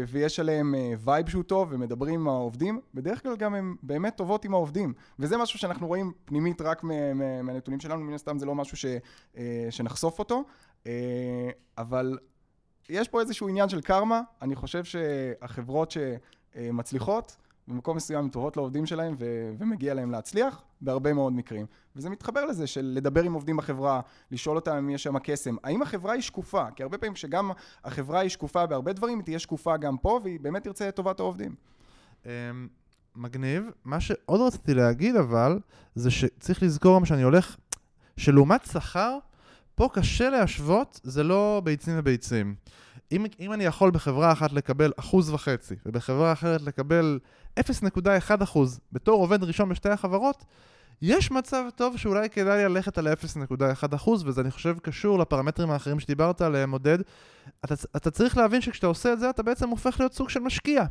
[0.07, 4.45] ויש עליהם וייב אה, שהוא טוב ומדברים עם העובדים, בדרך כלל גם הן באמת טובות
[4.45, 4.93] עם העובדים.
[5.19, 6.83] וזה משהו שאנחנו רואים פנימית רק
[7.43, 8.85] מהנתונים שלנו, מן הסתם זה לא משהו ש,
[9.37, 10.43] אה, שנחשוף אותו,
[11.77, 12.17] אבל
[12.89, 17.37] יש פה איזשהו עניין של קרמה, אני חושב שהחברות שמצליחות,
[17.67, 21.65] במקום מסוים טובות לעובדים שלהם ו- ומגיע להם להצליח בהרבה מאוד מקרים.
[21.95, 24.01] וזה מתחבר לזה של לדבר עם עובדים בחברה,
[24.31, 25.55] לשאול אותם אם יש שם קסם.
[25.63, 26.65] האם החברה היא שקופה?
[26.75, 27.51] כי הרבה פעמים כשגם
[27.83, 31.19] החברה היא שקופה בהרבה דברים, היא תהיה שקופה גם פה, והיא באמת תרצה את טובת
[31.19, 31.55] העובדים.
[32.25, 32.29] אמ,
[33.15, 33.69] מגניב.
[33.85, 35.59] מה שעוד רציתי להגיד אבל,
[35.95, 37.55] זה שצריך לזכור שאני הולך,
[38.17, 39.17] שלעומת שכר,
[39.75, 42.55] פה קשה להשוות, זה לא ביצים וביצים.
[43.11, 47.19] אם, אם אני יכול בחברה אחת לקבל אחוז וחצי, ובחברה אחרת לקבל
[47.59, 50.45] 0.1 אחוז בתור עובד ראשון בשתי החברות,
[51.01, 55.99] יש מצב טוב שאולי כדאי ללכת על 0.1 אחוז, וזה אני חושב קשור לפרמטרים האחרים
[55.99, 56.97] שדיברת עליהם, עודד.
[57.65, 60.83] אתה, אתה צריך להבין שכשאתה עושה את זה, אתה בעצם הופך להיות סוג של משקיע.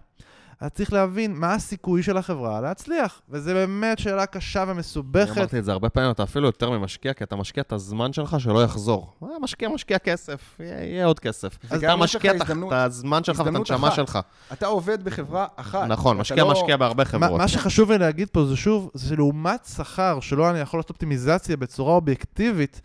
[0.59, 5.31] אתה צריך להבין מה הסיכוי של החברה להצליח, וזו באמת שאלה קשה ומסובכת.
[5.31, 8.13] אני אמרתי את זה הרבה פעמים, אתה אפילו יותר ממשקיע, כי אתה משקיע את הזמן
[8.13, 9.13] שלך שלא יחזור.
[9.23, 11.59] אה, משקיע, משקיע כסף, יהיה, יהיה עוד כסף.
[11.71, 12.43] אז אתה משקיע את
[12.73, 14.19] הזמן שלך ואת הנשמה שלך.
[14.53, 15.89] אתה עובד בחברה אחת.
[15.89, 16.51] נכון, משקיע לא...
[16.51, 17.31] משקיע בהרבה חברות.
[17.33, 20.91] מה, מה שחשוב לי להגיד פה זה שוב, זה שלעומת שכר, שלא אני יכול לעשות
[20.91, 22.81] אופטימיזציה בצורה אובייקטיבית,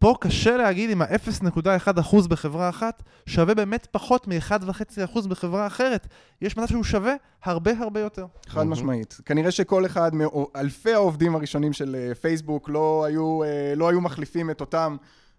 [0.00, 6.06] פה קשה להגיד אם ה-0.1% בחברה אחת שווה באמת פחות מ-1.5% בחברה אחרת.
[6.42, 8.26] יש מצב שהוא שווה הרבה הרבה יותר.
[8.46, 9.20] חד משמעית.
[9.24, 14.50] כנראה שכל אחד מאלפי העובדים הראשונים של אה, פייסבוק לא היו, אה, לא היו מחליפים
[14.50, 14.96] את אותם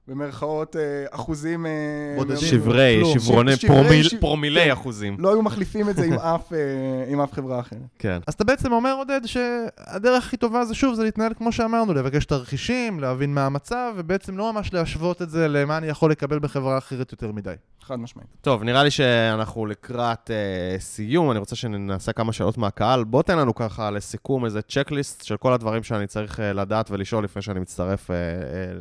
[0.07, 0.81] במרכאות אה,
[1.11, 1.65] אחוזים...
[1.65, 1.71] אה,
[2.17, 2.37] בודדים.
[2.37, 3.51] שברי, שברוני,
[4.19, 5.15] פרומילי אחוזים.
[5.19, 6.35] לא היו מחליפים את זה אה,
[7.07, 7.79] עם אף חברה אחרת.
[7.99, 8.19] כן.
[8.27, 12.25] אז אתה בעצם אומר, עודד, שהדרך הכי טובה זה שוב, זה להתנהל כמו שאמרנו, לבקש
[12.25, 16.77] תרחישים, להבין מה המצב, ובעצם לא ממש להשוות את זה למה אני יכול לקבל בחברה
[16.77, 17.53] אחרת יותר מדי.
[17.81, 18.29] חד משמעית.
[18.41, 23.03] טוב, נראה לי שאנחנו לקראת אה, סיום, אני רוצה שנעשה כמה שאלות מהקהל.
[23.03, 27.23] בוא תן לנו ככה לסיכום איזה צ'קליסט של כל הדברים שאני צריך אה, לדעת ולשאול
[27.23, 28.21] לפני שאני מצטרף אה, אה,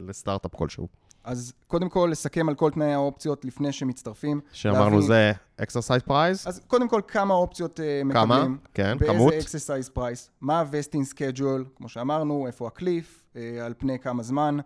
[0.08, 0.88] לסטארט-אפ כלשהו.
[1.30, 4.40] אז קודם כל, לסכם על כל תנאי האופציות לפני שמצטרפים.
[4.52, 5.00] שאמרנו להבין...
[5.00, 6.48] זה exercise price?
[6.48, 8.28] אז קודם כל, כמה אופציות uh, מקבלים.
[8.28, 8.46] כמה?
[8.74, 9.32] כן, כמות.
[9.32, 10.28] באיזה exercise price.
[10.40, 14.58] מה ה-vesting schedule, כמו שאמרנו, איפה הקליף, uh, על פני כמה זמן.
[14.58, 14.62] Uh,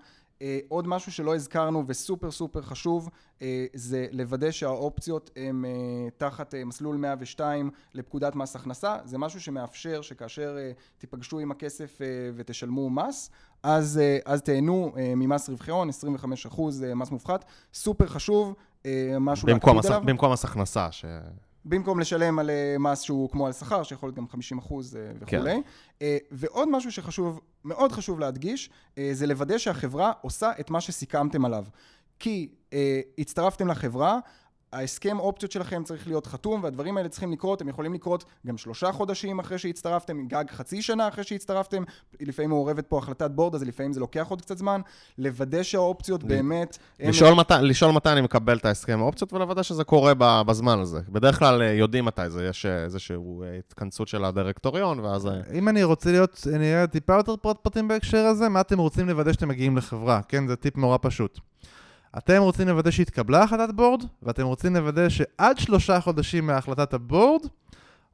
[0.69, 3.43] עוד משהו שלא הזכרנו וסופר סופר חשוב, uh,
[3.75, 8.97] זה לוודא שהאופציות הן uh, תחת uh, מסלול 102 לפקודת מס הכנסה.
[9.05, 12.05] זה משהו שמאפשר שכאשר uh, תיפגשו עם הכסף uh,
[12.37, 13.31] ותשלמו מס,
[13.65, 18.55] אז, אה, אז תהנו אה, ממס רווחי הון, 25 אחוז אה, מס מופחת, סופר חשוב,
[19.21, 20.03] משהו להקפיד עליו.
[20.05, 20.93] במקום מס הכנסה.
[20.93, 21.05] ש...
[21.65, 25.61] במקום לשלם על מס שהוא כמו על שכר, שיכול להיות גם 50 אחוז וכולי.
[25.99, 26.07] כן.
[26.31, 28.71] ועוד משהו שחשוב, מאוד חשוב להדגיש,
[29.13, 31.65] זה לוודא שהחברה עושה את מה שסיכמתם עליו.
[32.19, 32.49] כי
[33.19, 34.19] הצטרפתם לחברה,
[34.75, 38.93] ההסכם אופציות שלכם צריך להיות חתום, והדברים האלה צריכים לקרות, הם יכולים לקרות גם שלושה
[38.93, 41.83] חודשים אחרי שהצטרפתם, גג חצי שנה אחרי שהצטרפתם,
[42.21, 44.81] לפעמים מעורבת פה החלטת בורד, אז לפעמים זה לוקח עוד קצת זמן,
[45.19, 46.79] לוודא שהאופציות באמת...
[47.01, 50.79] הם- לשאול מתי, לשאול מתי אני מקבל את ההסכם האופציות ולוודא שזה קורה ב- בזמן
[50.79, 51.01] הזה.
[51.09, 55.29] בדרך כלל אה, יודעים מתי זה, יש אה, איזושהי אה, התכנסות של הדירקטוריון, ואז...
[55.55, 59.09] אם אני רוצה להיות, אני אהיה טיפה יותר פרט פרטים בהקשר הזה, מה אתם רוצים
[59.09, 60.47] לוודא שאתם מגיעים לחברה, כן?
[60.47, 61.41] זה טיפ נורא פשוט.
[62.19, 67.43] אתם רוצים לוודא שהתקבלה החלטת בורד, ואתם רוצים לוודא שעד שלושה חודשים מהחלטת הבורד,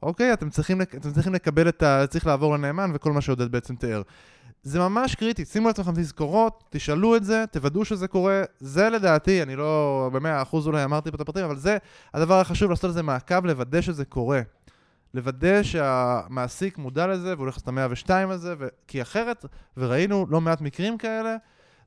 [0.03, 2.07] אוקיי, אתם צריכים, אתם צריכים לקבל את ה...
[2.09, 4.01] צריך לעבור לנאמן וכל מה שעודד בעצם תיאר.
[4.63, 8.43] זה ממש קריטי, שימו לעצמכם תזכורות, תשאלו את זה, תוודאו שזה קורה.
[8.59, 11.77] זה לדעתי, אני לא במאה אחוז אולי אמרתי פה את הפרטים, אבל זה
[12.13, 14.41] הדבר החשוב, לעשות לזה מעקב, לוודא שזה קורה.
[15.13, 18.67] לוודא שהמעסיק מודע לזה והוא הולך לעשות את המאה ושתיים הזה, ו...
[18.87, 19.45] כי אחרת,
[19.77, 21.35] וראינו לא מעט מקרים כאלה,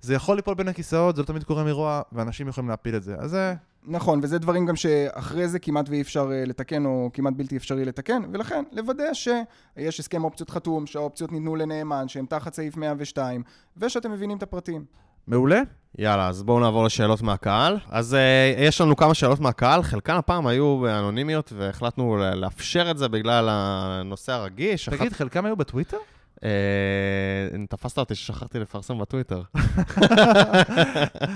[0.05, 3.15] זה יכול ליפול בין הכיסאות, זה לא תמיד קורה מרוע, ואנשים יכולים להפיל את זה.
[3.19, 3.55] אז זה...
[3.87, 7.85] נכון, וזה דברים גם שאחרי זה כמעט ואי אפשר אה, לתקן, או כמעט בלתי אפשרי
[7.85, 13.43] לתקן, ולכן לוודא שיש הסכם אופציות חתום, שהאופציות ניתנו לנאמן, שהם תחת סעיף 102,
[13.77, 14.85] ושאתם מבינים את הפרטים.
[15.27, 15.61] מעולה?
[15.99, 17.79] יאללה, אז בואו נעבור לשאלות מהקהל.
[17.91, 23.09] אז uh, יש לנו כמה שאלות מהקהל, חלקן הפעם היו אנונימיות, והחלטנו לאפשר את זה
[23.09, 24.89] בגלל הנושא הרגיש.
[24.89, 25.99] תגיד, חלקם היו בטוויטר?
[26.45, 29.43] אה, תפסת אותי ששכחתי לפרסם בטוויטר.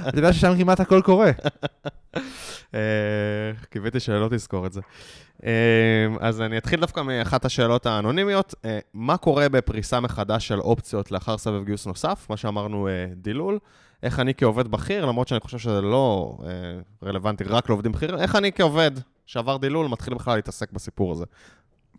[0.08, 1.30] אתה יודע ששם כמעט הכל קורה.
[2.74, 2.80] אה,
[3.70, 4.80] קיוויתי שלא תזכור את זה.
[5.44, 8.54] אה, אז אני אתחיל דווקא מאחת השאלות האנונימיות.
[8.94, 12.26] מה קורה בפריסה מחדש של אופציות לאחר סבב גיוס נוסף?
[12.30, 13.58] מה שאמרנו, דילול.
[14.02, 16.38] איך אני כעובד בכיר, למרות שאני חושב שזה לא
[17.02, 18.90] רלוונטי רק לעובדים בכירים, איך אני כעובד
[19.26, 21.24] שעבר דילול מתחיל בכלל להתעסק בסיפור הזה?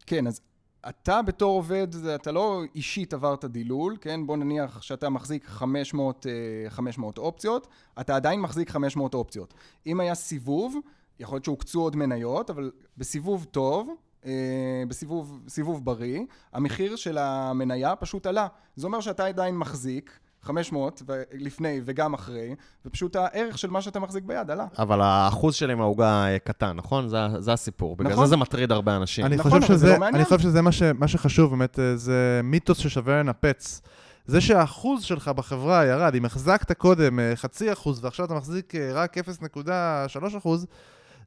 [0.05, 0.41] כן, אז
[0.89, 4.27] אתה בתור עובד, אתה לא אישית עברת דילול, כן?
[4.27, 6.25] בוא נניח שאתה מחזיק 500,
[6.65, 7.67] אה, 500 אופציות,
[7.99, 9.53] אתה עדיין מחזיק 500 אופציות.
[9.87, 10.75] אם היה סיבוב,
[11.19, 13.89] יכול להיות שהוקצו עוד מניות, אבל בסיבוב טוב,
[14.25, 16.21] אה, בסיבוב סיבוב בריא,
[16.53, 18.47] המחיר של המניה פשוט עלה.
[18.75, 23.99] זה אומר שאתה עדיין מחזיק 500 ו- לפני וגם אחרי, ופשוט הערך של מה שאתה
[23.99, 24.65] מחזיק ביד עלה.
[24.79, 27.07] אבל האחוז שלי מהעוגה אה, קטן, נכון?
[27.07, 27.95] זה, זה הסיפור.
[27.95, 28.25] בגלל נכון.
[28.25, 29.25] זה זה מטריד הרבה אנשים.
[29.25, 30.15] אני נכון, חושב שזה, לא מעניין.
[30.15, 33.81] אני חושב שזה מה, ש, מה שחשוב, באמת, אה, זה מיתוס ששווה לנפץ.
[34.25, 39.17] זה שהאחוז שלך בחברה ירד, אם החזקת קודם אה, חצי אחוז ועכשיו אתה מחזיק רק
[39.17, 40.65] 0.3 אחוז,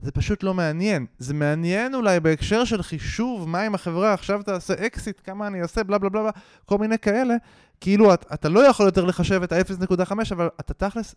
[0.02, 1.06] זה פשוט לא מעניין.
[1.18, 5.84] זה מעניין אולי בהקשר של חישוב, מה אם החברה עכשיו תעשה אקזיט, כמה אני אעשה,
[5.84, 6.30] בלה בלה בלה,
[6.64, 7.34] כל מיני כאלה.
[7.80, 11.14] כאילו, אתה, אתה לא יכול יותר לחשב את ה-0.5, אבל אתה תכלס,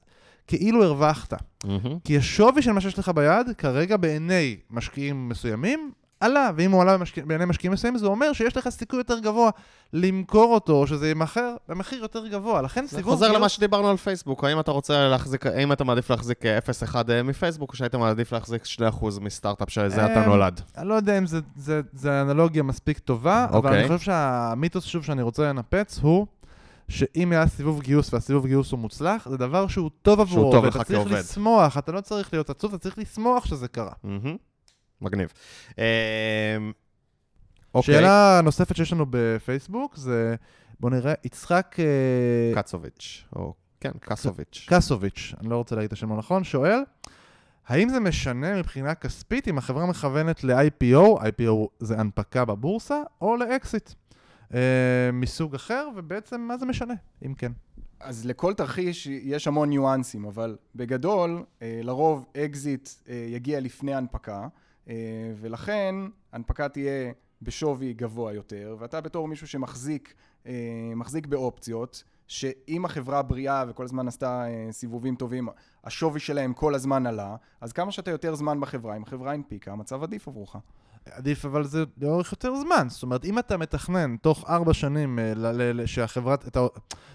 [0.47, 1.33] כאילו הרווחת.
[1.65, 1.99] מהמם.
[2.03, 5.91] כי השווי של מה שיש לך ביד, כרגע בעיני משקיעים מסוימים,
[6.25, 9.49] עלה, ואם הוא עלה במשקיע, בעיני משקיעים מסוימים, זה אומר שיש לך סיכוי יותר גבוה
[9.93, 12.61] למכור אותו, או שזה יימכר במחיר יותר גבוה.
[12.61, 13.13] לכן זה סיבוב...
[13.13, 16.57] חוזר גיוס- למה שדיברנו על פייסבוק, האם אתה רוצה להחזיק, האם אתה מעדיף להחזיק אה,
[16.57, 18.79] 0.1 אה, מפייסבוק, או שהיית מעדיף להחזיק 2%
[19.21, 20.61] מסטארט-אפ שזה אתה אה, נולד?
[20.77, 23.79] אני לא יודע אם זה, זה, זה אנלוגיה מספיק טובה, אבל אוקיי.
[23.79, 26.25] אני חושב שהמיתוס שוב שאני רוצה לנפץ הוא
[26.89, 30.75] שאם היה סיבוב גיוס והסיבוב גיוס הוא מוצלח, זה דבר שהוא טוב עבורו, טוב לך
[30.75, 31.11] ואתה צריך.
[31.11, 33.91] לשמוח, אתה לא צריך להיות עצוב, אתה צריך לשמוח שזה קרה.
[34.03, 34.35] מהמם.
[35.05, 35.33] מגניב.
[35.79, 36.57] אה,
[37.73, 40.35] אוקיי, שאלה נוספת שיש לנו בפייסבוק זה,
[40.79, 44.65] בוא נראה, יצחק אה, קצוביץ', או כן, קסוביץ'.
[44.69, 46.79] קסוביץ', אני לא רוצה להגיד את השם לא נכון, שואל,
[47.67, 53.89] האם זה משנה מבחינה כספית אם החברה מכוונת ל-IPO, IPO זה הנפקה בבורסה, או לאקזיט
[54.53, 54.59] אה,
[55.13, 56.93] מסוג אחר, ובעצם מה זה משנה,
[57.25, 57.51] אם כן.
[57.99, 64.47] אז לכל תרחיש יש המון ניואנסים, אבל בגדול, אה, לרוב אקזיט אה, יגיע לפני הנפקה,
[65.35, 65.95] ולכן
[66.31, 67.11] הנפקה תהיה
[67.41, 70.13] בשווי גבוה יותר, ואתה בתור מישהו שמחזיק
[70.47, 70.51] אה,
[70.95, 75.49] מחזיק באופציות, שאם החברה בריאה וכל הזמן עשתה אה, סיבובים טובים,
[75.83, 80.03] השווי שלהם כל הזמן עלה, אז כמה שאתה יותר זמן בחברה, אם החברה הנפיקה, המצב
[80.03, 80.55] עדיף עבורך.
[81.11, 82.87] עדיף, אבל זה לאורך יותר זמן.
[82.89, 86.33] זאת אומרת, אם אתה מתכנן תוך ארבע שנים אה, שהחברה...
[86.33, 86.59] אתה,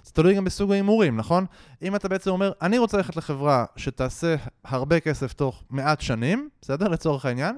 [0.05, 1.47] זה תלוי גם בסוג ההימורים, נכון?
[1.82, 6.88] אם אתה בעצם אומר, אני רוצה ללכת לחברה שתעשה הרבה כסף תוך מעט שנים, בסדר?
[6.88, 7.57] לצורך העניין,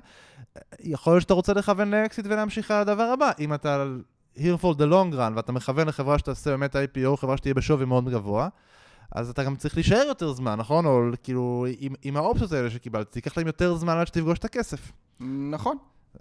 [0.80, 3.30] יכול להיות שאתה רוצה לכוון לאקזיט ולהמשיך על הדבר הבא.
[3.38, 3.84] אם אתה
[4.36, 8.08] here for the long run ואתה מכוון לחברה שתעשה באמת IPO, חברה שתהיה בשווי מאוד
[8.08, 8.48] גבוה,
[9.12, 10.86] אז אתה גם צריך להישאר יותר זמן, נכון?
[10.86, 14.92] או כאילו, עם, עם האופציות האלה שקיבלת, תיקח להם יותר זמן עד שתפגוש את הכסף.
[15.50, 15.76] נכון.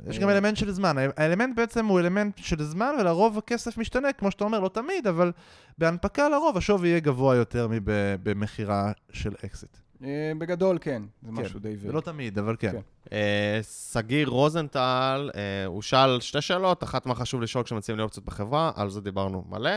[0.07, 0.33] יש גם אה.
[0.33, 0.95] אלמנט של זמן.
[1.17, 5.31] האלמנט בעצם הוא אלמנט של זמן, ולרוב הכסף משתנה, כמו שאתה אומר, לא תמיד, אבל
[5.77, 9.77] בהנפקה לרוב השווי יהיה גבוה יותר מבמכירה של אקזיט.
[10.03, 11.77] אה, בגדול כן, זה כן, משהו די...
[11.77, 12.71] זה לא תמיד, אבל כן.
[12.71, 12.81] כן.
[13.13, 18.71] אה, רוזנטל, אה, הוא שאל שתי שאלות, אחת מה חשוב לשאול כשמציעים לי אופציות בחברה,
[18.75, 19.71] על זה דיברנו מלא.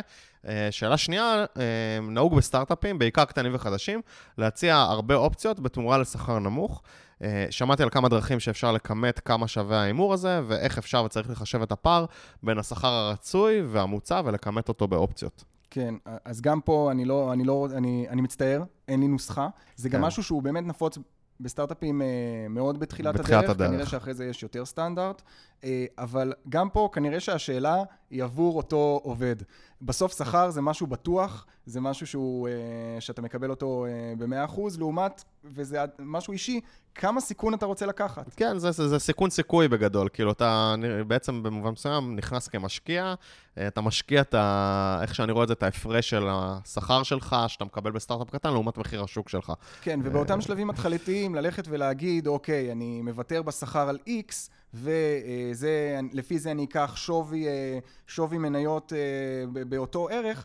[0.46, 4.00] אה, שאלה שנייה, אה, נהוג בסטארט-אפים, בעיקר קטנים וחדשים,
[4.38, 6.82] להציע הרבה אופציות בתמורה לשכר נמוך.
[7.22, 11.62] אה, שמעתי על כמה דרכים שאפשר לכמת כמה שווה ההימור הזה, ואיך אפשר וצריך לחשב
[11.62, 12.04] את הפער
[12.42, 15.44] בין השכר הרצוי והמוצע ולכמת אותו באופציות.
[15.70, 15.94] כן,
[16.24, 19.48] אז גם פה אני לא, אני לא, אני, אני מצטער, אין לי נוסחה.
[19.76, 20.06] זה גם כן.
[20.06, 20.98] משהו שהוא באמת נפוץ
[21.40, 22.06] בסטארט-אפים אה,
[22.50, 23.50] מאוד בתחילת, בתחילת הדרך.
[23.50, 23.70] הדרך.
[23.70, 25.22] כנראה שאחרי זה יש יותר סטנדרט.
[25.64, 29.36] אה, אבל גם פה כנראה שהשאלה היא עבור אותו עובד.
[29.84, 35.24] בסוף שכר זה משהו בטוח, זה משהו שהוא, אה, שאתה מקבל אותו אה, ב-100%, לעומת,
[35.44, 36.60] וזה משהו אישי,
[36.94, 38.34] כמה סיכון אתה רוצה לקחת.
[38.34, 40.08] כן, זה, זה, זה סיכון סיכוי בגדול.
[40.12, 40.74] כאילו, אתה
[41.06, 43.14] בעצם במובן מסוים נכנס כמשקיע,
[43.58, 44.98] אתה משקיע את ה...
[45.02, 48.78] איך שאני רואה את זה, את ההפרש של השכר שלך, שאתה מקבל בסטארט-אפ קטן, לעומת
[48.78, 49.52] מחיר השוק שלך.
[49.82, 56.64] כן, ובאותם שלבים התחלתיים, ללכת ולהגיד, אוקיי, אני מוותר בשכר על X, ולפי זה אני
[56.64, 60.44] אקח שווי, אה, שווי מניות אה, באותו ערך.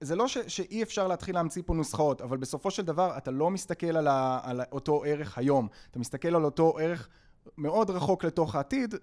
[0.00, 3.50] זה לא ש, שאי אפשר להתחיל להמציא פה נוסחאות, אבל בסופו של דבר אתה לא
[3.50, 7.08] מסתכל על, ה, על אותו ערך היום, אתה מסתכל על אותו ערך
[7.58, 8.94] מאוד רחוק לתוך העתיד,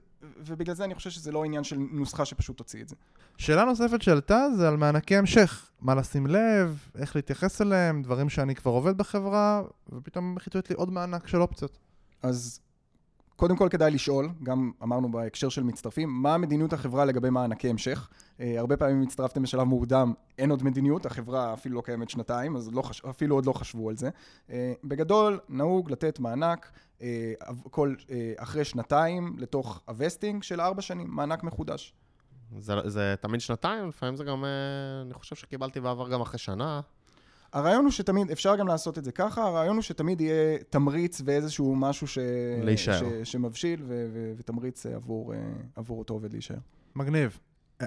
[0.45, 2.95] ובגלל זה אני חושב שזה לא עניין של נוסחה שפשוט תוציא את זה.
[3.37, 5.69] שאלה נוספת שעלתה זה על מענקי המשך.
[5.81, 10.91] מה לשים לב, איך להתייחס אליהם, דברים שאני כבר עובד בחברה, ופתאום החליטו לי עוד
[10.91, 11.77] מענק של אופציות.
[12.23, 12.59] אז
[13.35, 18.09] קודם כל כדאי לשאול, גם אמרנו בהקשר של מצטרפים, מה מדיניות החברה לגבי מענקי המשך?
[18.39, 22.69] אה, הרבה פעמים הצטרפתם בשלב מוקדם, אין עוד מדיניות, החברה אפילו לא קיימת שנתיים, אז
[22.73, 23.05] לא חש...
[23.05, 24.09] אפילו עוד לא חשבו על זה.
[24.49, 26.71] אה, בגדול, נהוג לתת מענק
[27.01, 27.33] אה,
[27.71, 31.93] כל, אה, אחרי שנתיים לתוך הווסטינג של ארבע שנים, מענק מחודש.
[32.57, 34.45] זה, זה תמיד שנתיים, לפעמים זה גם,
[35.05, 36.81] אני חושב שקיבלתי בעבר גם אחרי שנה.
[37.53, 41.75] הרעיון הוא שתמיד, אפשר גם לעשות את זה ככה, הרעיון הוא שתמיד יהיה תמריץ ואיזשהו
[41.75, 42.17] משהו ש...
[42.63, 43.23] להישאר.
[43.23, 43.31] ש...
[43.31, 44.07] שמבשיל ו...
[44.13, 44.33] ו...
[44.37, 45.39] ותמריץ עבור, אה,
[45.75, 46.57] עבור אותו עובד להישאר.
[46.95, 47.39] מגניב.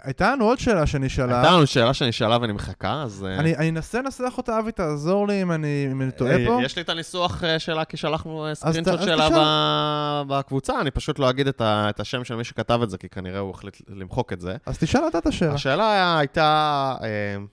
[0.02, 1.40] הייתה לנו עוד שאלה שנשאלה.
[1.40, 3.26] הייתה לנו שאלה שנשאלה ונמחקה, אז...
[3.28, 6.58] אה, אני אנסה לנסח אותה, אבי, תעזור לי אם אני טועה אה, פה.
[6.62, 11.48] יש לי את הניסוח אה, שלה, כי שלחנו אז שלה בקבוצה, אני פשוט לא אגיד
[11.60, 14.56] את השם של מי שכתב את זה, כי כנראה הוא החליט למחוק את זה.
[14.66, 15.54] אז תשאל אתה את השאלה.
[15.54, 16.94] השאלה הייתה,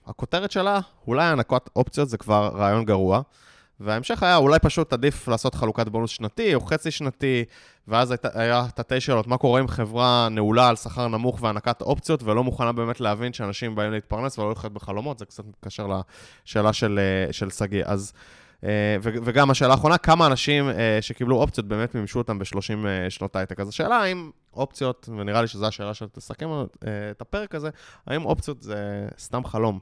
[0.06, 3.22] הכותרת שלה, אולי הענקות אופציות זה כבר רעיון גרוע,
[3.80, 7.44] וההמשך היה, אולי פשוט עדיף לעשות חלוקת בונוס שנתי או חצי שנתי,
[7.88, 12.22] ואז הייתה- היה תתי שאלות, מה קורה אם חברה נעולה על שכר נמוך והענקת אופציות,
[12.22, 15.86] ולא מוכנה באמת להבין שאנשים באים להתפרנס ולא לחיות בחלומות, זה קצת מתקשר
[16.46, 17.00] לשאלה של
[17.44, 17.82] אה, שגיא.
[17.86, 18.12] אז...
[18.64, 23.60] אה, וגם השאלה האחרונה, כמה אנשים אה, שקיבלו אופציות באמת מימשו אותם ב-30 שנות הייטק.
[23.60, 26.48] אז השאלה האם אופציות, ונראה לי שזו השאלה שתסכם
[27.10, 27.70] את הפרק הזה,
[28.06, 29.78] האם אופציות זה סתם חלום,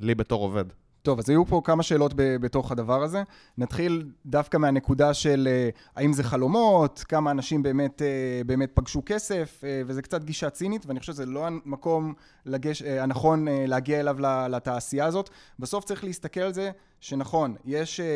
[0.00, 0.64] לי בתור עובד?
[1.02, 3.22] טוב, אז היו פה כמה שאלות ב- בתוך הדבר הזה.
[3.58, 9.60] נתחיל דווקא מהנקודה של אה, האם זה חלומות, כמה אנשים באמת, אה, באמת פגשו כסף,
[9.64, 12.14] אה, וזה קצת גישה צינית, ואני חושב שזה לא המקום
[12.46, 14.16] לגש, הנכון להגיע אליו
[14.50, 15.30] לתעשייה הזאת.
[15.58, 16.70] בסוף צריך להסתכל על זה
[17.00, 18.06] שנכון, יש, אה,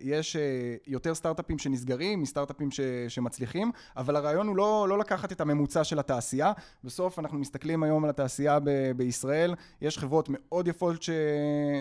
[0.00, 0.42] יש אה,
[0.86, 5.98] יותר סטארט-אפים שנסגרים מסטארט-אפים ש, שמצליחים, אבל הרעיון הוא לא, לא לקחת את הממוצע של
[5.98, 6.52] התעשייה.
[6.84, 11.10] בסוף אנחנו מסתכלים היום על התעשייה ב- בישראל, יש חברות מאוד יפות ש,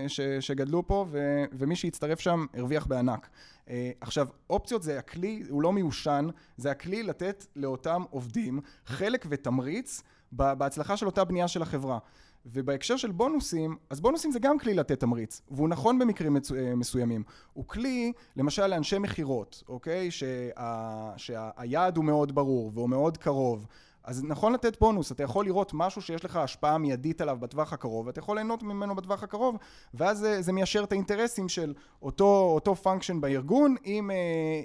[0.08, 3.30] ש, שגדלו פה, ו, ומי שהצטרף שם הרוויח בענק.
[3.70, 6.28] אה, עכשיו, אופציות זה הכלי, הוא לא מיושן,
[6.58, 11.98] זה הכלי לתת לאותם עובדים חלק ותמריץ בהצלחה של אותה בנייה של החברה.
[12.46, 16.76] ובהקשר של בונוסים, אז בונוסים זה גם כלי לתת תמריץ, והוא נכון במקרים מצו- אה,
[16.76, 17.24] מסוימים.
[17.54, 20.12] הוא כלי, למשל לאנשי מכירות, אוקיי?
[20.12, 23.66] שה- שהיעד הוא מאוד ברור והוא מאוד קרוב.
[24.04, 28.08] אז נכון לתת בונוס, אתה יכול לראות משהו שיש לך השפעה מיידית עליו בטווח הקרוב,
[28.08, 29.58] ואתה יכול ליהנות ממנו בטווח הקרוב,
[29.94, 32.26] ואז זה, זה מיישר את האינטרסים של אותו,
[32.56, 34.16] אותו פונקשן בארגון עם, אה,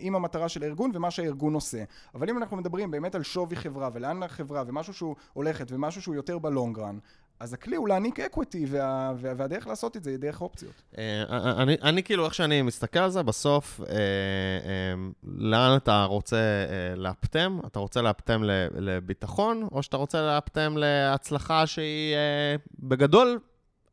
[0.00, 1.84] עם המטרה של הארגון ומה שהארגון עושה.
[2.14, 6.14] אבל אם אנחנו מדברים באמת על שווי חברה ולאן החברה ומשהו שהוא הולכת ומשהו שהוא
[6.14, 6.98] יותר ב long run,
[7.40, 10.82] אז הכלי הוא להעניק equity, וה, וה, והדרך לעשות את זה היא דרך אופציות.
[10.98, 11.22] אה,
[11.62, 16.96] אני, אני כאילו, איך שאני מסתכל על זה, בסוף, אה, אה, לאן אתה רוצה אה,
[16.96, 17.58] לאפטם?
[17.66, 18.42] אתה רוצה לאפטם
[18.74, 23.38] לביטחון, או שאתה רוצה לאפטם להצלחה שהיא אה, בגדול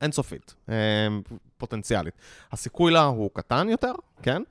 [0.02, 0.76] אינסופית, אה,
[1.58, 2.14] פוטנציאלית.
[2.52, 3.92] הסיכוי לה הוא קטן יותר,
[4.22, 4.42] כן?
[4.42, 4.46] אה,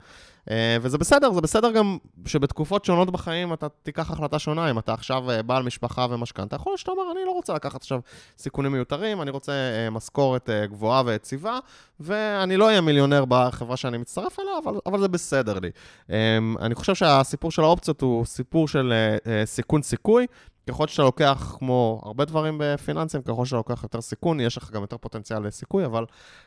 [0.81, 4.71] וזה בסדר, זה בסדר גם שבתקופות שונות בחיים אתה תיקח החלטה שונה.
[4.71, 7.81] אם אתה עכשיו אה, בעל משפחה ומשכנתה, יכול להיות שאתה אומר, אני לא רוצה לקחת
[7.81, 7.99] עכשיו
[8.37, 11.59] סיכונים מיותרים, אני רוצה אה, משכורת אה, גבוהה ויציבה,
[11.99, 15.69] ואני לא אהיה מיליונר בחברה שאני מצטרף אליה, אבל, אבל זה בסדר לי.
[16.11, 20.27] אה, אני חושב שהסיפור של האופציות הוא סיפור של אה, אה, סיכון סיכוי.
[20.69, 24.81] ככל שאתה לוקח, כמו הרבה דברים בפיננסים, ככל שאתה לוקח יותר סיכון, יש לך גם
[24.81, 26.05] יותר פוטנציאל לסיכוי, אבל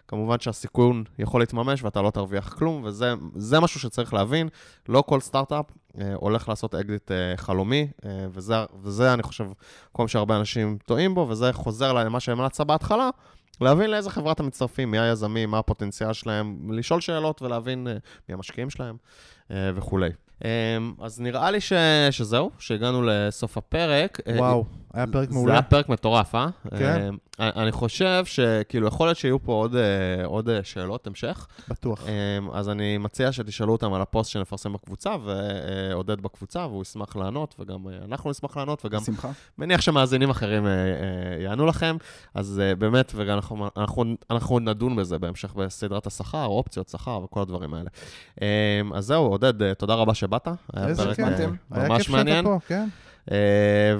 [0.08, 4.48] כמובן שהסיכון יכול להתממש ואתה לא תרוויח כלום, וזה משהו שצריך להבין.
[4.88, 5.64] לא כל סטארט-אפ
[6.00, 9.46] אה, הולך לעשות אקזיט אה, חלומי, אה, וזה, וזה, אני חושב,
[9.92, 13.10] מקום שהרבה אנשים טועים בו, וזה חוזר למה שהמלצת בהתחלה.
[13.60, 17.90] להבין לאיזה חברה אתם מצטרפים, מי היזמים, מה הפוטנציאל שלהם, לשאול שאלות ולהבין אה,
[18.28, 18.96] מי המשקיעים שלהם
[19.48, 20.10] אה, וכולי.
[20.38, 20.42] אמ,
[21.00, 21.72] אז נראה לי ש...
[22.10, 24.20] שזהו, שהגענו לסוף הפרק.
[24.36, 25.46] וואו, היה פרק מעולה.
[25.46, 26.48] זה היה פרק מטורף, אה?
[26.78, 27.10] כן.
[27.10, 31.46] Um, אני חושב שכאילו יכול להיות שיהיו פה עוד, uh, עוד uh, שאלות המשך.
[31.68, 32.04] בטוח.
[32.06, 37.54] Um, אז אני מציע שתשאלו אותם על הפוסט שנפרסם בקבוצה, ועודד בקבוצה, והוא ישמח לענות,
[37.58, 39.30] וגם אנחנו נשמח לענות, וגם בשמחה.
[39.58, 40.66] מניח שמאזינים אחרים
[41.40, 41.96] יענו לכם.
[42.34, 47.74] אז באמת, וגם אנחנו, אנחנו, אנחנו נדון בזה בהמשך בסדרת השכר, אופציות שכר וכל הדברים
[47.74, 47.90] האלה.
[48.94, 50.27] אז זהו, עודד, תודה רבה שבאת.
[50.76, 51.26] איזה פרק, כיף.
[51.26, 51.30] uh,
[51.70, 52.44] היה ממש כיף שאתה מעניין.
[52.44, 52.88] פה, כן.
[53.26, 53.30] אה,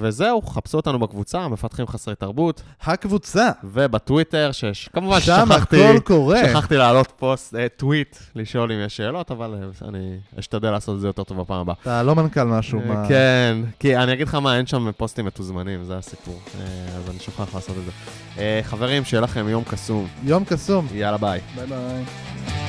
[0.01, 5.85] וזהו, חפשו אותנו בקבוצה, מפתחים חסרי תרבות, הקבוצה, ובטוויטר, שכמובן שם שכחתי...
[5.85, 6.41] הכל קורה.
[6.49, 11.01] שכחתי להעלות פוסט, אה, טוויט, לשאול אם יש שאלות, אבל אה, אני אשתדל לעשות את
[11.01, 11.75] זה יותר טוב בפעם הבאה.
[11.83, 12.81] אתה לא מנכ"ל משהו.
[12.81, 16.41] אה, מה- כן, כי אני אגיד לך מה, אין שם פוסטים מתוזמנים, זה הסיפור.
[16.61, 16.65] אה,
[16.97, 17.91] אז אני שוכח לעשות את זה.
[18.39, 20.07] אה, חברים, שיהיה לכם יום קסום.
[20.25, 20.87] יום קסום.
[20.95, 21.41] יאללה ביי.
[21.57, 22.68] ביי ביי.